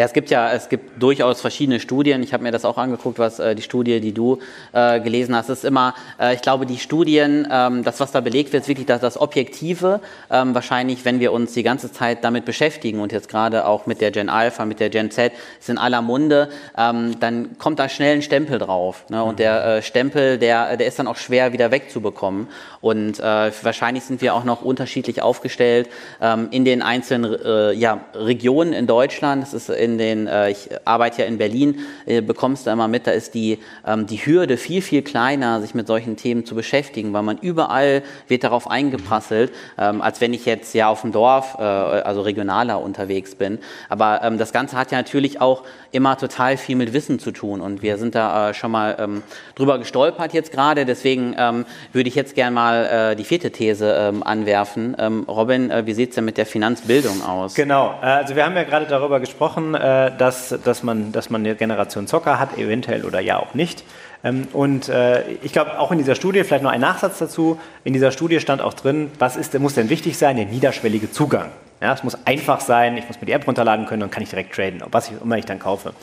Ja, 0.00 0.06
es 0.06 0.14
gibt 0.14 0.30
ja, 0.30 0.50
es 0.50 0.70
gibt 0.70 1.02
durchaus 1.02 1.42
verschiedene 1.42 1.78
Studien. 1.78 2.22
Ich 2.22 2.32
habe 2.32 2.42
mir 2.42 2.52
das 2.52 2.64
auch 2.64 2.78
angeguckt, 2.78 3.18
was 3.18 3.38
äh, 3.38 3.54
die 3.54 3.60
Studie, 3.60 4.00
die 4.00 4.14
du 4.14 4.38
äh, 4.72 4.98
gelesen 4.98 5.36
hast, 5.36 5.50
ist 5.50 5.62
immer, 5.62 5.92
äh, 6.18 6.34
ich 6.34 6.40
glaube, 6.40 6.64
die 6.64 6.78
Studien, 6.78 7.46
ähm, 7.52 7.84
das, 7.84 8.00
was 8.00 8.10
da 8.10 8.22
belegt 8.22 8.54
wird, 8.54 8.62
ist 8.62 8.68
wirklich 8.68 8.86
das, 8.86 9.02
das 9.02 9.20
Objektive. 9.20 10.00
Ähm, 10.30 10.54
wahrscheinlich, 10.54 11.04
wenn 11.04 11.20
wir 11.20 11.32
uns 11.32 11.52
die 11.52 11.62
ganze 11.62 11.92
Zeit 11.92 12.24
damit 12.24 12.46
beschäftigen 12.46 13.00
und 13.00 13.12
jetzt 13.12 13.28
gerade 13.28 13.66
auch 13.66 13.84
mit 13.84 14.00
der 14.00 14.10
Gen 14.10 14.30
Alpha, 14.30 14.64
mit 14.64 14.80
der 14.80 14.88
Gen 14.88 15.10
Z, 15.10 15.34
ist 15.58 15.68
in 15.68 15.76
aller 15.76 16.00
Munde, 16.00 16.48
ähm, 16.78 17.20
dann 17.20 17.58
kommt 17.58 17.78
da 17.78 17.90
schnell 17.90 18.16
ein 18.16 18.22
Stempel 18.22 18.58
drauf. 18.58 19.04
Ne? 19.10 19.22
Und 19.22 19.38
der 19.38 19.66
äh, 19.66 19.82
Stempel, 19.82 20.38
der, 20.38 20.78
der 20.78 20.86
ist 20.86 20.98
dann 20.98 21.08
auch 21.08 21.16
schwer 21.16 21.52
wieder 21.52 21.72
wegzubekommen. 21.72 22.48
Und 22.80 23.20
äh, 23.20 23.22
wahrscheinlich 23.62 24.04
sind 24.04 24.22
wir 24.22 24.34
auch 24.34 24.44
noch 24.44 24.62
unterschiedlich 24.62 25.20
aufgestellt 25.20 25.90
ähm, 26.22 26.48
in 26.52 26.64
den 26.64 26.80
einzelnen 26.80 27.38
äh, 27.44 27.72
ja, 27.72 28.00
Regionen 28.14 28.72
in 28.72 28.86
Deutschland. 28.86 29.42
Das 29.42 29.52
ist 29.52 29.68
in 29.68 29.89
in 29.92 29.98
den, 29.98 30.26
äh, 30.26 30.50
ich 30.50 30.68
arbeite 30.84 31.22
ja 31.22 31.28
in 31.28 31.38
Berlin, 31.38 31.80
äh, 32.06 32.20
bekommst 32.20 32.66
du 32.66 32.70
immer 32.70 32.88
mit, 32.88 33.06
da 33.06 33.10
ist 33.10 33.34
die, 33.34 33.58
ähm, 33.86 34.06
die 34.06 34.18
Hürde 34.18 34.56
viel, 34.56 34.82
viel 34.82 35.02
kleiner, 35.02 35.60
sich 35.60 35.74
mit 35.74 35.86
solchen 35.86 36.16
Themen 36.16 36.44
zu 36.44 36.54
beschäftigen, 36.54 37.12
weil 37.12 37.22
man 37.22 37.38
überall 37.38 38.02
wird 38.28 38.44
darauf 38.44 38.70
eingeprasselt, 38.70 39.52
ähm, 39.78 40.00
als 40.00 40.20
wenn 40.20 40.32
ich 40.32 40.46
jetzt 40.46 40.74
ja 40.74 40.88
auf 40.88 41.02
dem 41.02 41.12
Dorf, 41.12 41.56
äh, 41.58 41.62
also 41.62 42.20
regionaler 42.22 42.80
unterwegs 42.80 43.34
bin. 43.34 43.58
Aber 43.88 44.20
ähm, 44.22 44.38
das 44.38 44.52
Ganze 44.52 44.76
hat 44.76 44.92
ja 44.92 44.98
natürlich 44.98 45.40
auch 45.40 45.64
immer 45.92 46.16
total 46.16 46.56
viel 46.56 46.76
mit 46.76 46.92
Wissen 46.92 47.18
zu 47.18 47.32
tun 47.32 47.60
und 47.60 47.82
wir 47.82 47.98
sind 47.98 48.14
da 48.14 48.50
äh, 48.50 48.54
schon 48.54 48.70
mal 48.70 48.96
ähm, 48.98 49.22
drüber 49.54 49.78
gestolpert 49.78 50.32
jetzt 50.32 50.52
gerade, 50.52 50.84
deswegen 50.84 51.34
ähm, 51.38 51.66
würde 51.92 52.08
ich 52.08 52.14
jetzt 52.14 52.34
gerne 52.34 52.54
mal 52.54 53.10
äh, 53.12 53.16
die 53.16 53.24
vierte 53.24 53.50
These 53.50 53.96
ähm, 53.98 54.22
anwerfen. 54.22 54.96
Ähm, 54.98 55.24
Robin, 55.28 55.70
äh, 55.70 55.86
wie 55.86 55.94
sieht 55.94 56.10
es 56.10 56.14
denn 56.14 56.24
mit 56.24 56.36
der 56.36 56.46
Finanzbildung 56.46 57.24
aus? 57.24 57.54
Genau, 57.54 57.98
äh, 58.02 58.06
also 58.06 58.36
wir 58.36 58.44
haben 58.44 58.56
ja 58.56 58.64
gerade 58.64 58.86
darüber 58.86 59.20
gesprochen, 59.20 59.74
äh, 59.80 60.12
dass, 60.16 60.54
dass, 60.62 60.82
man, 60.82 61.12
dass 61.12 61.30
man 61.30 61.40
eine 61.40 61.54
Generation 61.54 62.06
Zocker 62.06 62.38
hat, 62.38 62.58
eventuell 62.58 63.04
oder 63.04 63.20
ja 63.20 63.38
auch 63.38 63.54
nicht. 63.54 63.84
Ähm, 64.22 64.46
und 64.52 64.88
äh, 64.88 65.22
ich 65.42 65.52
glaube, 65.52 65.78
auch 65.78 65.90
in 65.92 65.98
dieser 65.98 66.14
Studie, 66.14 66.44
vielleicht 66.44 66.62
noch 66.62 66.70
ein 66.70 66.80
Nachsatz 66.80 67.18
dazu, 67.18 67.58
in 67.84 67.92
dieser 67.92 68.12
Studie 68.12 68.40
stand 68.40 68.62
auch 68.62 68.74
drin, 68.74 69.10
was 69.18 69.36
ist, 69.36 69.58
muss 69.58 69.74
denn 69.74 69.88
wichtig 69.88 70.18
sein? 70.18 70.36
Der 70.36 70.46
niederschwellige 70.46 71.10
Zugang. 71.10 71.50
Ja, 71.80 71.94
es 71.94 72.02
muss 72.02 72.16
einfach 72.26 72.60
sein, 72.60 72.96
ich 72.98 73.08
muss 73.08 73.20
mir 73.20 73.26
die 73.26 73.32
App 73.32 73.46
runterladen 73.46 73.86
können 73.86 74.02
und 74.02 74.12
kann 74.12 74.22
ich 74.22 74.28
direkt 74.28 74.54
traden, 74.54 74.82
was 74.90 75.10
ich 75.10 75.14
immer 75.20 75.38
ich 75.38 75.46
dann 75.46 75.58
kaufe. 75.58 75.94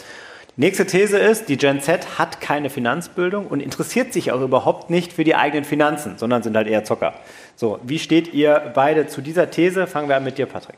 Nächste 0.59 0.87
These 0.87 1.19
ist, 1.19 1.49
die 1.49 1.57
Gen 1.57 1.81
Z 1.81 2.17
hat 2.17 2.41
keine 2.41 2.71
Finanzbildung 2.71 3.45
und 3.45 3.59
interessiert 3.59 4.11
sich 4.11 4.31
auch 4.31 4.41
überhaupt 4.41 4.89
nicht 4.89 5.13
für 5.13 5.23
die 5.23 5.35
eigenen 5.35 5.65
Finanzen, 5.65 6.17
sondern 6.17 6.41
sind 6.41 6.57
halt 6.57 6.65
eher 6.65 6.83
Zocker. 6.83 7.13
So, 7.55 7.79
wie 7.83 7.99
steht 7.99 8.33
ihr 8.33 8.71
beide 8.73 9.05
zu 9.05 9.21
dieser 9.21 9.51
These? 9.51 9.85
Fangen 9.85 10.09
wir 10.09 10.17
an 10.17 10.23
mit 10.23 10.39
dir, 10.39 10.47
Patrick. 10.47 10.77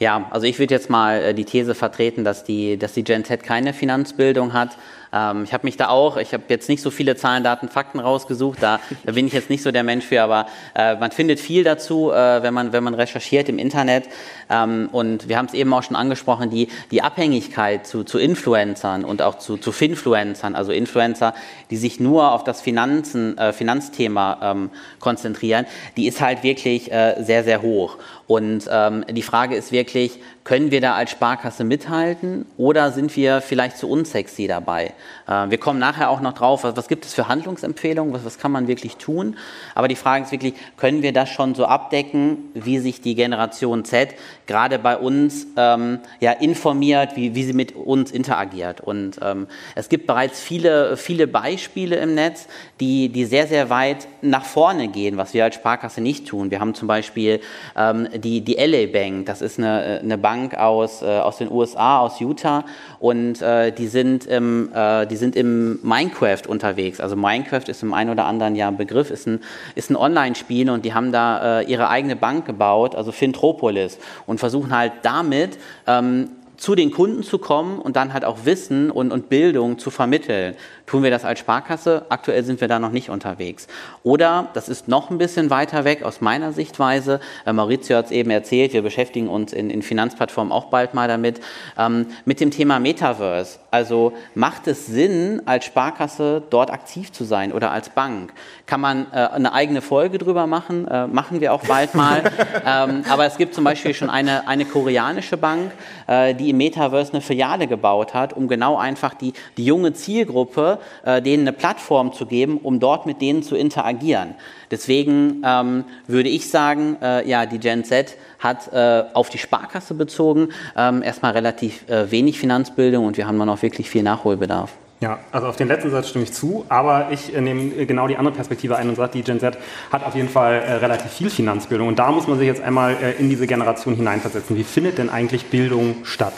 Ja, 0.00 0.26
also 0.30 0.46
ich 0.46 0.58
würde 0.58 0.74
jetzt 0.74 0.90
mal 0.90 1.22
äh, 1.22 1.34
die 1.34 1.44
These 1.44 1.74
vertreten, 1.74 2.24
dass 2.24 2.44
die, 2.44 2.76
dass 2.78 2.92
die 2.94 3.04
Gen 3.04 3.24
Z 3.24 3.42
keine 3.42 3.72
Finanzbildung 3.72 4.52
hat. 4.52 4.76
Ähm, 5.14 5.44
ich 5.44 5.52
habe 5.52 5.64
mich 5.64 5.76
da 5.76 5.88
auch, 5.88 6.16
ich 6.16 6.32
habe 6.34 6.42
jetzt 6.48 6.68
nicht 6.68 6.82
so 6.82 6.90
viele 6.90 7.14
Zahlen, 7.16 7.44
Daten, 7.44 7.68
Fakten 7.68 8.00
rausgesucht, 8.00 8.58
da, 8.60 8.80
da 9.04 9.12
bin 9.12 9.26
ich 9.26 9.32
jetzt 9.32 9.48
nicht 9.48 9.62
so 9.62 9.70
der 9.70 9.84
Mensch 9.84 10.04
für, 10.04 10.22
aber 10.22 10.46
äh, 10.74 10.96
man 10.96 11.12
findet 11.12 11.38
viel 11.38 11.62
dazu, 11.62 12.10
äh, 12.10 12.42
wenn, 12.42 12.52
man, 12.52 12.72
wenn 12.72 12.82
man 12.82 12.94
recherchiert 12.94 13.48
im 13.48 13.58
Internet. 13.58 14.08
Ähm, 14.50 14.88
und 14.90 15.28
wir 15.28 15.38
haben 15.38 15.46
es 15.46 15.54
eben 15.54 15.72
auch 15.72 15.82
schon 15.82 15.96
angesprochen, 15.96 16.50
die, 16.50 16.68
die 16.90 17.02
Abhängigkeit 17.02 17.86
zu, 17.86 18.02
zu 18.02 18.18
Influencern 18.18 19.04
und 19.04 19.22
auch 19.22 19.38
zu, 19.38 19.56
zu 19.56 19.70
Finfluencern, 19.70 20.56
also 20.56 20.72
Influencer, 20.72 21.34
die 21.70 21.76
sich 21.76 22.00
nur 22.00 22.32
auf 22.32 22.42
das 22.42 22.60
Finanzen, 22.60 23.38
äh, 23.38 23.52
Finanzthema 23.52 24.38
ähm, 24.42 24.70
konzentrieren, 24.98 25.66
die 25.96 26.08
ist 26.08 26.20
halt 26.20 26.42
wirklich 26.42 26.90
äh, 26.90 27.22
sehr, 27.22 27.44
sehr 27.44 27.62
hoch. 27.62 27.98
Und 28.26 28.68
ähm, 28.70 29.04
die 29.10 29.22
Frage 29.22 29.54
ist 29.54 29.70
wirklich, 29.70 30.18
können 30.44 30.70
wir 30.70 30.82
da 30.82 30.94
als 30.94 31.10
Sparkasse 31.10 31.64
mithalten 31.64 32.44
oder 32.58 32.92
sind 32.92 33.16
wir 33.16 33.40
vielleicht 33.40 33.78
zu 33.78 33.88
unsexy 33.88 34.46
dabei? 34.46 34.92
Äh, 35.26 35.50
wir 35.50 35.58
kommen 35.58 35.78
nachher 35.78 36.10
auch 36.10 36.20
noch 36.20 36.34
drauf, 36.34 36.64
was, 36.64 36.88
gibt 36.88 37.04
es 37.04 37.14
für 37.14 37.28
Handlungsempfehlungen, 37.28 38.12
was, 38.14 38.24
was, 38.24 38.38
kann 38.38 38.52
man 38.52 38.68
wirklich 38.68 38.96
tun? 38.96 39.36
Aber 39.74 39.88
die 39.88 39.96
Frage 39.96 40.24
ist 40.24 40.32
wirklich, 40.32 40.54
können 40.76 41.02
wir 41.02 41.12
das 41.12 41.30
schon 41.30 41.54
so 41.54 41.66
abdecken, 41.66 42.50
wie 42.54 42.78
sich 42.78 43.00
die 43.00 43.14
Generation 43.14 43.84
Z 43.84 44.14
gerade 44.46 44.78
bei 44.78 44.96
uns 44.96 45.46
ähm, 45.56 46.00
ja, 46.20 46.32
informiert, 46.32 47.16
wie, 47.16 47.34
wie 47.34 47.44
sie 47.44 47.54
mit 47.54 47.74
uns 47.74 48.12
interagiert? 48.12 48.80
Und 48.80 49.18
ähm, 49.22 49.46
es 49.74 49.88
gibt 49.88 50.06
bereits 50.06 50.40
viele, 50.40 50.96
viele 50.96 51.26
Beispiele 51.26 51.96
im 51.96 52.14
Netz, 52.14 52.46
die, 52.80 53.08
die 53.08 53.24
sehr, 53.24 53.46
sehr 53.46 53.70
weit 53.70 54.06
nach 54.22 54.44
vorne 54.44 54.88
gehen, 54.88 55.16
was 55.16 55.34
wir 55.34 55.44
als 55.44 55.54
Sparkasse 55.56 56.00
nicht 56.00 56.28
tun. 56.28 56.50
Wir 56.50 56.60
haben 56.60 56.74
zum 56.74 56.86
Beispiel 56.86 57.40
ähm, 57.76 58.08
die, 58.14 58.42
die 58.42 58.54
LA 58.54 58.92
Bank, 58.92 59.26
das 59.26 59.40
ist 59.40 59.58
eine, 59.58 60.00
eine 60.02 60.18
Bank, 60.18 60.34
Bank 60.34 60.58
aus, 60.58 61.02
äh, 61.02 61.06
aus 61.06 61.38
den 61.38 61.50
USA, 61.50 62.00
aus 62.00 62.20
Utah 62.20 62.64
und 62.98 63.40
äh, 63.40 63.72
die, 63.72 63.86
sind 63.86 64.26
im, 64.26 64.70
äh, 64.74 65.06
die 65.06 65.13
sind 65.16 65.36
im 65.36 65.78
Minecraft 65.82 66.42
unterwegs. 66.46 67.00
Also 67.00 67.16
Minecraft 67.16 67.68
ist 67.68 67.82
im 67.82 67.94
einen 67.94 68.10
oder 68.10 68.24
anderen 68.26 68.56
Jahr 68.56 68.70
ein 68.70 68.76
Begriff, 68.76 69.10
ist 69.10 69.26
ein, 69.26 69.40
ist 69.74 69.90
ein 69.90 69.96
Online-Spiel 69.96 70.70
und 70.70 70.84
die 70.84 70.94
haben 70.94 71.12
da 71.12 71.60
äh, 71.60 71.64
ihre 71.64 71.88
eigene 71.88 72.16
Bank 72.16 72.46
gebaut, 72.46 72.94
also 72.94 73.12
Fintropolis 73.12 73.98
und 74.26 74.38
versuchen 74.38 74.76
halt 74.76 74.92
damit 75.02 75.58
ähm, 75.86 76.28
zu 76.56 76.74
den 76.74 76.90
Kunden 76.90 77.22
zu 77.22 77.38
kommen 77.38 77.78
und 77.78 77.96
dann 77.96 78.12
halt 78.12 78.24
auch 78.24 78.44
Wissen 78.44 78.90
und, 78.90 79.12
und 79.12 79.28
Bildung 79.28 79.78
zu 79.78 79.90
vermitteln. 79.90 80.54
Tun 80.86 81.02
wir 81.02 81.10
das 81.10 81.24
als 81.24 81.38
Sparkasse? 81.38 82.04
Aktuell 82.10 82.44
sind 82.44 82.60
wir 82.60 82.68
da 82.68 82.78
noch 82.78 82.90
nicht 82.90 83.08
unterwegs. 83.08 83.66
Oder, 84.02 84.48
das 84.52 84.68
ist 84.68 84.86
noch 84.86 85.10
ein 85.10 85.16
bisschen 85.16 85.48
weiter 85.48 85.84
weg 85.84 86.02
aus 86.02 86.20
meiner 86.20 86.52
Sichtweise, 86.52 87.20
äh, 87.46 87.52
Maurizio 87.54 87.96
hat 87.96 88.06
es 88.06 88.10
eben 88.10 88.30
erzählt, 88.30 88.74
wir 88.74 88.82
beschäftigen 88.82 89.28
uns 89.28 89.54
in, 89.54 89.70
in 89.70 89.80
Finanzplattformen 89.80 90.52
auch 90.52 90.66
bald 90.66 90.92
mal 90.92 91.08
damit, 91.08 91.40
ähm, 91.78 92.06
mit 92.26 92.38
dem 92.40 92.50
Thema 92.50 92.78
Metaverse. 92.80 93.58
Also 93.70 94.12
macht 94.34 94.66
es 94.66 94.86
Sinn, 94.86 95.40
als 95.46 95.64
Sparkasse 95.64 96.42
dort 96.50 96.70
aktiv 96.70 97.12
zu 97.12 97.24
sein 97.24 97.52
oder 97.52 97.70
als 97.70 97.88
Bank? 97.88 98.34
Kann 98.66 98.80
man 98.80 99.06
äh, 99.12 99.16
eine 99.16 99.54
eigene 99.54 99.80
Folge 99.80 100.18
drüber 100.18 100.46
machen? 100.46 100.86
Äh, 100.86 101.06
machen 101.06 101.40
wir 101.40 101.52
auch 101.54 101.62
bald 101.64 101.94
mal. 101.94 102.22
ähm, 102.66 103.04
aber 103.08 103.24
es 103.24 103.38
gibt 103.38 103.54
zum 103.54 103.64
Beispiel 103.64 103.94
schon 103.94 104.10
eine, 104.10 104.46
eine 104.46 104.66
koreanische 104.66 105.38
Bank, 105.38 105.72
äh, 106.06 106.34
die 106.34 106.50
im 106.50 106.58
Metaverse 106.58 107.12
eine 107.12 107.22
Filiale 107.22 107.66
gebaut 107.66 108.12
hat, 108.12 108.34
um 108.34 108.48
genau 108.48 108.76
einfach 108.76 109.14
die, 109.14 109.32
die 109.56 109.64
junge 109.64 109.94
Zielgruppe 109.94 110.73
äh, 111.04 111.22
denen 111.22 111.42
eine 111.42 111.52
Plattform 111.52 112.12
zu 112.12 112.26
geben, 112.26 112.58
um 112.62 112.80
dort 112.80 113.06
mit 113.06 113.20
denen 113.20 113.42
zu 113.42 113.56
interagieren. 113.56 114.34
Deswegen 114.70 115.42
ähm, 115.44 115.84
würde 116.06 116.28
ich 116.28 116.50
sagen, 116.50 116.96
äh, 117.02 117.28
ja, 117.28 117.46
die 117.46 117.58
Gen 117.58 117.84
Z 117.84 118.16
hat 118.38 118.72
äh, 118.72 119.04
auf 119.14 119.30
die 119.30 119.38
Sparkasse 119.38 119.94
bezogen 119.94 120.48
ähm, 120.76 121.02
erstmal 121.02 121.32
relativ 121.32 121.88
äh, 121.88 122.10
wenig 122.10 122.38
Finanzbildung 122.38 123.06
und 123.06 123.16
wir 123.16 123.26
haben 123.26 123.38
da 123.38 123.46
noch 123.46 123.62
wirklich 123.62 123.88
viel 123.88 124.02
Nachholbedarf. 124.02 124.72
Ja, 125.00 125.18
also 125.32 125.48
auf 125.48 125.56
den 125.56 125.68
letzten 125.68 125.90
Satz 125.90 126.08
stimme 126.08 126.24
ich 126.24 126.32
zu, 126.32 126.64
aber 126.68 127.08
ich 127.10 127.34
äh, 127.34 127.40
nehme 127.40 127.74
äh, 127.74 127.84
genau 127.84 128.08
die 128.08 128.16
andere 128.16 128.34
Perspektive 128.34 128.76
ein 128.76 128.88
und 128.88 128.94
sage, 128.94 129.12
die 129.12 129.22
Gen 129.22 129.38
Z 129.38 129.58
hat 129.92 130.02
auf 130.02 130.14
jeden 130.14 130.30
Fall 130.30 130.54
äh, 130.54 130.72
relativ 130.74 131.10
viel 131.10 131.28
Finanzbildung 131.30 131.88
und 131.88 131.98
da 131.98 132.10
muss 132.10 132.26
man 132.26 132.38
sich 132.38 132.46
jetzt 132.46 132.62
einmal 132.62 132.96
äh, 133.02 133.12
in 133.20 133.28
diese 133.28 133.46
Generation 133.46 133.96
hineinversetzen. 133.96 134.56
Wie 134.56 134.64
findet 134.64 134.98
denn 134.98 135.10
eigentlich 135.10 135.46
Bildung 135.46 135.96
statt? 136.04 136.32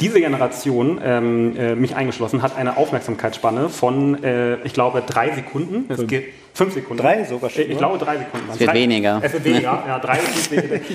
Diese 0.00 0.20
Generation, 0.20 1.00
ähm, 1.02 1.56
äh, 1.56 1.74
mich 1.74 1.96
eingeschlossen, 1.96 2.42
hat 2.42 2.56
eine 2.56 2.76
Aufmerksamkeitsspanne 2.76 3.68
von, 3.68 4.22
äh, 4.22 4.56
ich 4.62 4.72
glaube, 4.72 5.02
drei 5.04 5.34
Sekunden. 5.34 5.86
Fünf. 5.94 6.08
Fünf 6.58 6.74
Sekunden. 6.74 7.00
Drei 7.00 7.22
sogar 7.22 7.50
schon. 7.50 7.70
Ich 7.70 7.78
glaube 7.78 7.98
drei 7.98 8.18
Sekunden. 8.18 8.48
Es 8.50 8.58
wird 8.58 8.68
drei, 8.68 8.74
weniger. 8.74 9.20
Es 9.22 9.32
wird 9.32 9.44
weniger, 9.44 9.84
ja. 9.86 9.98
Drei, 10.00 10.18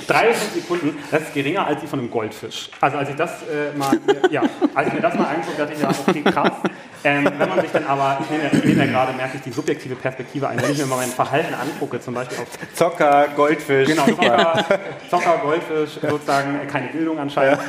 drei 0.06 0.34
fünf 0.34 0.54
Sekunden, 0.54 0.98
das 1.10 1.22
ist 1.22 1.34
geringer 1.34 1.66
als 1.66 1.80
die 1.80 1.88
von 1.88 2.00
einem 2.00 2.12
Goldfisch. 2.12 2.70
Also 2.82 2.98
als 2.98 3.10
ich 3.10 3.16
das 3.16 3.44
äh, 3.44 3.78
mal, 3.78 3.98
ja, 4.30 4.42
als 4.76 4.90
ich 4.90 4.94
mir 4.94 5.00
das 5.00 5.16
mal 5.16 5.24
angucke, 5.24 5.58
dachte 5.58 5.72
ich 5.74 5.82
ja, 5.82 5.90
okay, 6.06 6.22
krass. 6.22 6.52
Ähm, 7.06 7.30
wenn 7.38 7.50
man 7.50 7.62
sich 7.62 7.72
dann 7.72 7.86
aber, 7.86 8.18
ich 8.22 8.30
nehme, 8.30 8.50
ich 8.52 8.64
nehme 8.64 8.86
ja 8.86 8.92
gerade, 8.92 9.14
merke 9.14 9.38
ich 9.38 9.44
die 9.44 9.52
subjektive 9.52 9.96
Perspektive 9.96 10.48
ein, 10.48 10.62
wenn 10.62 10.72
ich 10.72 10.78
mir 10.78 10.86
mal 10.86 10.98
mein 10.98 11.10
Verhalten 11.10 11.54
angucke, 11.54 12.00
zum 12.00 12.14
Beispiel 12.14 12.38
auf 12.40 12.48
Zocker, 12.74 13.28
Goldfisch. 13.36 13.88
Genau, 13.88 14.06
Zocker, 14.06 14.66
Zocker 15.10 15.38
Goldfisch, 15.44 16.02
sozusagen 16.02 16.60
keine 16.70 16.88
Bildung 16.88 17.20
anscheinend. 17.20 17.60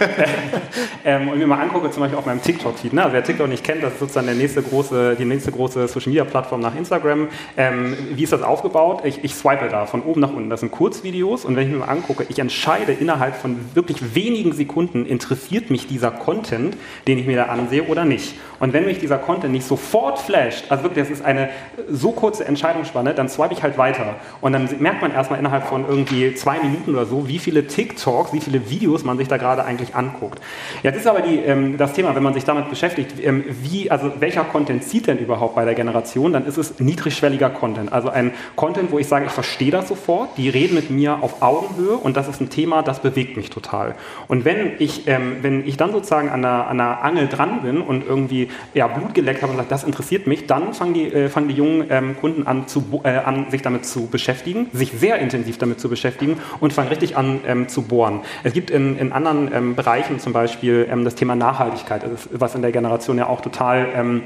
ähm, 1.05 1.29
und 1.29 1.39
mir 1.39 1.47
mal 1.47 1.61
angucke, 1.61 1.91
zum 1.91 2.03
Beispiel 2.03 2.19
auf 2.19 2.27
meinem 2.27 2.43
TikTok-Feed. 2.43 2.93
Ne? 2.93 3.03
Also 3.03 3.13
wer 3.13 3.25
TikTok 3.25 3.49
nicht 3.49 3.65
kennt, 3.65 3.83
das 3.83 3.95
ist 3.95 4.01
sozusagen 4.01 4.27
der 4.27 4.37
nächste 4.37 4.63
große, 4.63 5.17
die 5.17 5.25
nächste 5.25 5.51
große 5.51 5.89
Social-Media-Plattform 5.89 6.61
nach 6.61 6.75
Instagram. 6.77 7.29
Ähm, 7.57 7.84
wie 8.14 8.23
ist 8.23 8.33
das 8.33 8.42
aufgebaut? 8.42 9.03
Ich, 9.05 9.25
ich 9.25 9.35
swipe 9.35 9.68
da 9.68 9.87
von 9.87 10.03
oben 10.03 10.20
nach 10.20 10.33
unten. 10.33 10.51
Das 10.51 10.61
sind 10.61 10.73
Kurzvideos 10.73 11.44
und 11.44 11.57
wenn 11.57 11.66
ich 11.66 11.73
mir 11.73 11.81
mal 11.81 11.88
angucke, 11.88 12.27
ich 12.29 12.38
entscheide 12.38 12.92
innerhalb 12.92 13.37
von 13.37 13.57
wirklich 13.75 14.14
wenigen 14.14 14.53
Sekunden, 14.53 15.07
interessiert 15.07 15.70
mich 15.70 15.87
dieser 15.87 16.11
Content, 16.11 16.77
den 17.07 17.18
ich 17.18 17.27
mir 17.27 17.37
da 17.37 17.44
ansehe 17.47 17.85
oder 17.85 18.05
nicht. 18.05 18.35
Und 18.61 18.73
wenn 18.73 18.85
mich 18.85 18.99
dieser 18.99 19.18
Content 19.18 19.53
nicht 19.53 19.66
sofort 19.66 20.18
flasht, 20.18 20.66
also 20.70 20.85
wirklich, 20.85 21.05
das 21.05 21.11
ist 21.11 21.25
eine 21.25 21.51
so 21.90 22.12
kurze 22.12 22.44
Entscheidungsspanne, 22.44 23.14
dann 23.14 23.29
swipe 23.29 23.53
ich 23.53 23.62
halt 23.62 23.77
weiter. 23.77 24.16
Und 24.40 24.53
dann 24.53 24.68
merkt 24.79 25.03
man 25.03 25.12
erstmal 25.12 25.38
innerhalb 25.38 25.64
von 25.64 25.85
irgendwie 25.88 26.35
zwei 26.35 26.59
Minuten 26.61 26.92
oder 26.92 27.05
so, 27.05 27.29
wie 27.29 27.38
viele 27.38 27.66
TikToks, 27.66 28.33
wie 28.33 28.40
viele 28.40 28.70
Videos 28.70 29.05
man 29.05 29.18
sich 29.18 29.29
da 29.29 29.37
gerade 29.37 29.64
eigentlich 29.64 29.94
anguckt. 29.94 30.40
Jetzt 30.83 30.97
ist 30.97 31.07
aber 31.07 31.20
die, 31.20 31.37
ähm, 31.37 31.77
das 31.77 31.92
Thema, 31.92 32.14
wenn 32.14 32.23
man 32.23 32.35
sich 32.35 32.44
damit 32.44 32.70
beschäftigt, 32.70 33.14
ähm, 33.23 33.44
wie, 33.62 33.90
also 33.90 34.12
welcher 34.20 34.44
Content 34.44 34.85
zieht 34.85 35.07
denn 35.09 35.18
überhaupt 35.18 35.55
bei 35.55 35.64
der 35.64 35.75
Generation, 35.75 36.33
dann 36.33 36.47
ist 36.47 36.57
es 36.57 36.81
niedrigschwelliger 36.81 37.51
Content. 37.51 37.74
Also 37.91 38.09
ein 38.09 38.33
Content, 38.57 38.91
wo 38.91 38.99
ich 38.99 39.07
sage, 39.09 39.27
ich 39.27 39.33
verstehe 39.33 39.71
das 39.71 39.89
sofort, 39.89 40.37
die 40.37 40.49
reden 40.49 40.75
mit 40.75 40.91
mir 40.91 41.23
auf 41.23 41.43
Augenhöhe 41.43 41.97
und 41.97 42.17
das 42.17 42.29
ist 42.29 42.41
ein 42.41 42.51
Thema, 42.51 42.83
das 42.83 43.01
bewegt 43.01 43.37
mich 43.37 43.51
total. 43.51 43.95
Und 44.29 44.45
wenn 44.45 44.73
ich, 44.79 45.07
ähm, 45.07 45.39
wenn 45.43 45.67
ich 45.67 45.77
dann 45.77 45.93
sozusagen 45.93 46.29
an 46.29 46.45
einer, 46.45 46.67
an 46.67 46.81
einer 46.81 47.03
Angel 47.03 47.29
dran 47.29 47.63
bin 47.63 47.81
und 47.81 48.07
irgendwie 48.07 48.49
ja, 48.75 48.87
Blut 48.87 49.15
geleckt 49.15 49.43
habe 49.43 49.53
und 49.53 49.59
sage, 49.59 49.69
das 49.71 49.85
interessiert 49.85 50.27
mich, 50.27 50.47
dann 50.47 50.75
fangen 50.75 50.95
die, 50.95 51.13
äh, 51.13 51.29
fangen 51.29 51.49
die 51.49 51.55
jungen 51.55 51.87
ähm, 51.91 52.17
Kunden 52.21 52.47
an, 52.47 52.67
zu, 52.67 53.01
äh, 53.05 53.11
an, 53.11 53.47
sich 53.51 53.63
damit 53.63 53.85
zu 53.85 54.07
beschäftigen, 54.07 54.69
sich 54.73 54.93
sehr 54.93 55.19
intensiv 55.19 55.59
damit 55.59 55.81
zu 55.81 55.89
beschäftigen 55.89 56.39
und 56.61 56.73
fangen 56.73 56.89
richtig 56.89 57.17
an 57.17 57.41
ähm, 57.47 57.69
zu 57.69 57.83
bohren. 57.83 58.21
Es 58.43 58.53
gibt 58.53 58.71
in, 58.71 58.99
in 58.99 59.13
anderen 59.13 59.53
ähm, 59.53 59.75
Bereichen 59.75 60.19
zum 60.19 60.33
Beispiel 60.33 60.87
ähm, 60.91 61.05
das 61.05 61.15
Thema 61.15 61.35
Nachhaltigkeit, 61.37 62.03
was 62.31 62.55
in 62.55 62.63
der 62.63 62.73
Generation 62.73 63.19
ja 63.19 63.29
auch 63.29 63.41
total 63.41 63.89
ähm, 63.95 64.23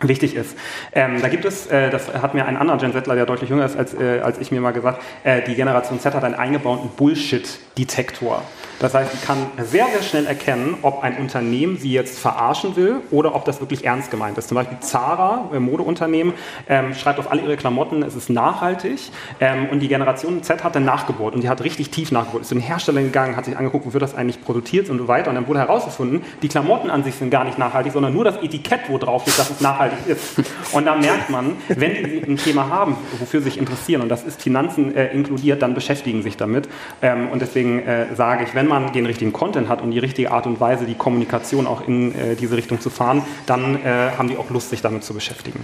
wichtig 0.00 0.34
ist. 0.34 0.56
Ähm, 0.92 1.20
da 1.22 1.28
gibt 1.28 1.44
es, 1.44 1.66
äh, 1.66 1.90
das 1.90 2.12
hat 2.12 2.34
mir 2.34 2.46
ein 2.46 2.56
anderer 2.56 2.78
Gen 2.78 2.92
Zler, 2.92 3.14
der 3.14 3.26
deutlich 3.26 3.50
jünger 3.50 3.64
ist 3.64 3.76
als, 3.76 3.94
äh, 3.94 4.20
als 4.20 4.38
ich 4.38 4.50
mir 4.50 4.60
mal 4.60 4.72
gesagt, 4.72 5.02
äh, 5.24 5.42
die 5.42 5.54
Generation 5.54 5.98
Z 6.00 6.14
hat 6.14 6.24
einen 6.24 6.34
eingebauten 6.34 6.90
Bullshit-Detektor. 6.96 8.42
Das 8.78 8.94
heißt, 8.94 9.12
sie 9.12 9.26
kann 9.26 9.38
sehr, 9.62 9.86
sehr 9.86 10.02
schnell 10.02 10.26
erkennen, 10.26 10.76
ob 10.82 11.02
ein 11.02 11.16
Unternehmen 11.16 11.78
sie 11.78 11.92
jetzt 11.92 12.18
verarschen 12.18 12.76
will 12.76 12.96
oder 13.10 13.34
ob 13.34 13.44
das 13.44 13.60
wirklich 13.60 13.84
ernst 13.84 14.10
gemeint 14.10 14.36
ist. 14.36 14.48
Zum 14.48 14.56
Beispiel 14.56 14.78
Zara, 14.80 15.50
äh, 15.54 15.58
Modeunternehmen, 15.58 16.34
ähm, 16.68 16.94
schreibt 16.94 17.18
auf 17.18 17.30
alle 17.30 17.42
ihre 17.42 17.56
Klamotten, 17.56 18.02
es 18.02 18.14
ist 18.14 18.28
nachhaltig. 18.28 19.10
Ähm, 19.40 19.68
und 19.70 19.80
die 19.80 19.88
Generation 19.88 20.42
Z 20.42 20.62
hat 20.62 20.74
dann 20.74 20.84
nachgebohrt 20.84 21.34
und 21.34 21.42
die 21.42 21.48
hat 21.48 21.62
richtig 21.64 21.90
tief 21.90 22.12
nachgebohrt. 22.12 22.42
Ist 22.42 22.48
zu 22.48 22.54
den 22.54 22.62
Herstellern 22.62 23.04
gegangen, 23.04 23.36
hat 23.36 23.46
sich 23.46 23.56
angeguckt, 23.56 23.86
wo 23.86 23.92
wird 23.92 24.02
das 24.02 24.14
eigentlich 24.14 24.42
produziert 24.42 24.90
und 24.90 24.98
so 24.98 25.08
weiter. 25.08 25.30
Und 25.30 25.36
dann 25.36 25.48
wurde 25.48 25.60
herausgefunden, 25.60 26.22
die 26.42 26.48
Klamotten 26.48 26.90
an 26.90 27.02
sich 27.02 27.14
sind 27.14 27.30
gar 27.30 27.44
nicht 27.44 27.58
nachhaltig, 27.58 27.92
sondern 27.92 28.12
nur 28.12 28.24
das 28.24 28.36
Etikett, 28.42 28.80
wo 28.88 28.98
drauf 28.98 29.22
steht, 29.22 29.38
dass 29.38 29.50
es 29.50 29.60
nachhaltig 29.60 29.98
ist. 30.06 30.42
Und 30.72 30.86
da 30.86 30.94
merkt 30.94 31.30
man, 31.30 31.56
wenn 31.68 31.94
die 32.04 32.22
ein 32.26 32.36
Thema 32.36 32.68
haben, 32.68 32.96
wofür 33.18 33.40
sie 33.40 33.46
sich 33.46 33.58
interessieren, 33.58 34.02
und 34.02 34.08
das 34.08 34.24
ist 34.24 34.42
Finanzen 34.42 34.94
äh, 34.94 35.12
inkludiert, 35.12 35.62
dann 35.62 35.74
beschäftigen 35.74 36.22
sich 36.22 36.36
damit. 36.36 36.68
Ähm, 37.00 37.30
und 37.30 37.40
deswegen 37.40 37.80
äh, 37.80 38.14
sage 38.14 38.44
ich, 38.44 38.54
wenn 38.54 38.65
man 38.68 38.92
den 38.92 39.06
richtigen 39.06 39.32
Content 39.32 39.68
hat 39.68 39.82
und 39.82 39.90
die 39.90 39.98
richtige 39.98 40.30
Art 40.30 40.46
und 40.46 40.60
Weise, 40.60 40.86
die 40.86 40.94
Kommunikation 40.94 41.66
auch 41.66 41.86
in 41.86 42.14
äh, 42.14 42.36
diese 42.36 42.56
Richtung 42.56 42.80
zu 42.80 42.90
fahren, 42.90 43.22
dann 43.46 43.76
äh, 43.76 44.10
haben 44.16 44.28
die 44.28 44.36
auch 44.36 44.50
Lust, 44.50 44.70
sich 44.70 44.82
damit 44.82 45.04
zu 45.04 45.14
beschäftigen. 45.14 45.60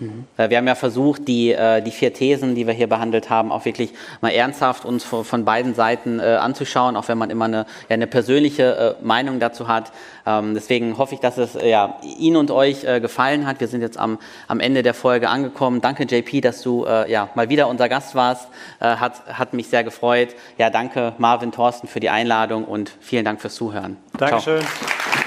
Mhm. 0.00 0.24
Wir 0.36 0.56
haben 0.56 0.66
ja 0.66 0.74
versucht, 0.74 1.28
die, 1.28 1.52
äh, 1.52 1.82
die 1.82 1.90
vier 1.90 2.12
Thesen, 2.12 2.54
die 2.54 2.66
wir 2.66 2.74
hier 2.74 2.88
behandelt 2.88 3.30
haben, 3.30 3.52
auch 3.52 3.64
wirklich 3.64 3.92
mal 4.20 4.30
ernsthaft 4.30 4.84
uns 4.84 5.04
von 5.04 5.44
beiden 5.44 5.74
Seiten 5.74 6.20
äh, 6.20 6.36
anzuschauen, 6.40 6.96
auch 6.96 7.08
wenn 7.08 7.18
man 7.18 7.30
immer 7.30 7.46
eine, 7.46 7.66
ja, 7.88 7.94
eine 7.94 8.06
persönliche 8.06 8.96
Meinung 9.02 9.40
dazu 9.40 9.68
hat. 9.68 9.92
Ähm, 10.26 10.54
deswegen 10.54 10.98
hoffe 10.98 11.14
ich, 11.14 11.20
dass 11.20 11.38
es 11.38 11.54
ja, 11.54 11.98
Ihnen 12.02 12.36
und 12.36 12.50
euch 12.50 12.82
gefallen 13.00 13.46
hat. 13.46 13.60
Wir 13.60 13.68
sind 13.68 13.80
jetzt 13.80 13.98
am, 13.98 14.18
am 14.48 14.60
Ende 14.60 14.82
der 14.82 14.94
Folge 14.94 15.28
angekommen. 15.28 15.80
Danke, 15.80 16.04
JP, 16.04 16.40
dass 16.40 16.62
du 16.62 16.86
ja, 16.86 17.28
mal 17.34 17.48
wieder 17.48 17.68
unser 17.68 17.88
Gast 17.88 18.14
warst. 18.14 18.48
Hat, 18.80 19.26
hat 19.26 19.54
mich 19.54 19.68
sehr 19.68 19.84
gefreut. 19.84 20.34
Ja, 20.58 20.70
danke, 20.70 21.14
Marvin 21.18 21.52
Thorsten, 21.52 21.88
für 21.88 22.00
die 22.00 22.10
Einladung 22.10 22.64
und 22.64 22.92
vielen 23.00 23.24
Dank 23.24 23.40
fürs 23.40 23.54
Zuhören. 23.54 23.96
Dankeschön. 24.18 24.60
Ciao. 24.60 25.25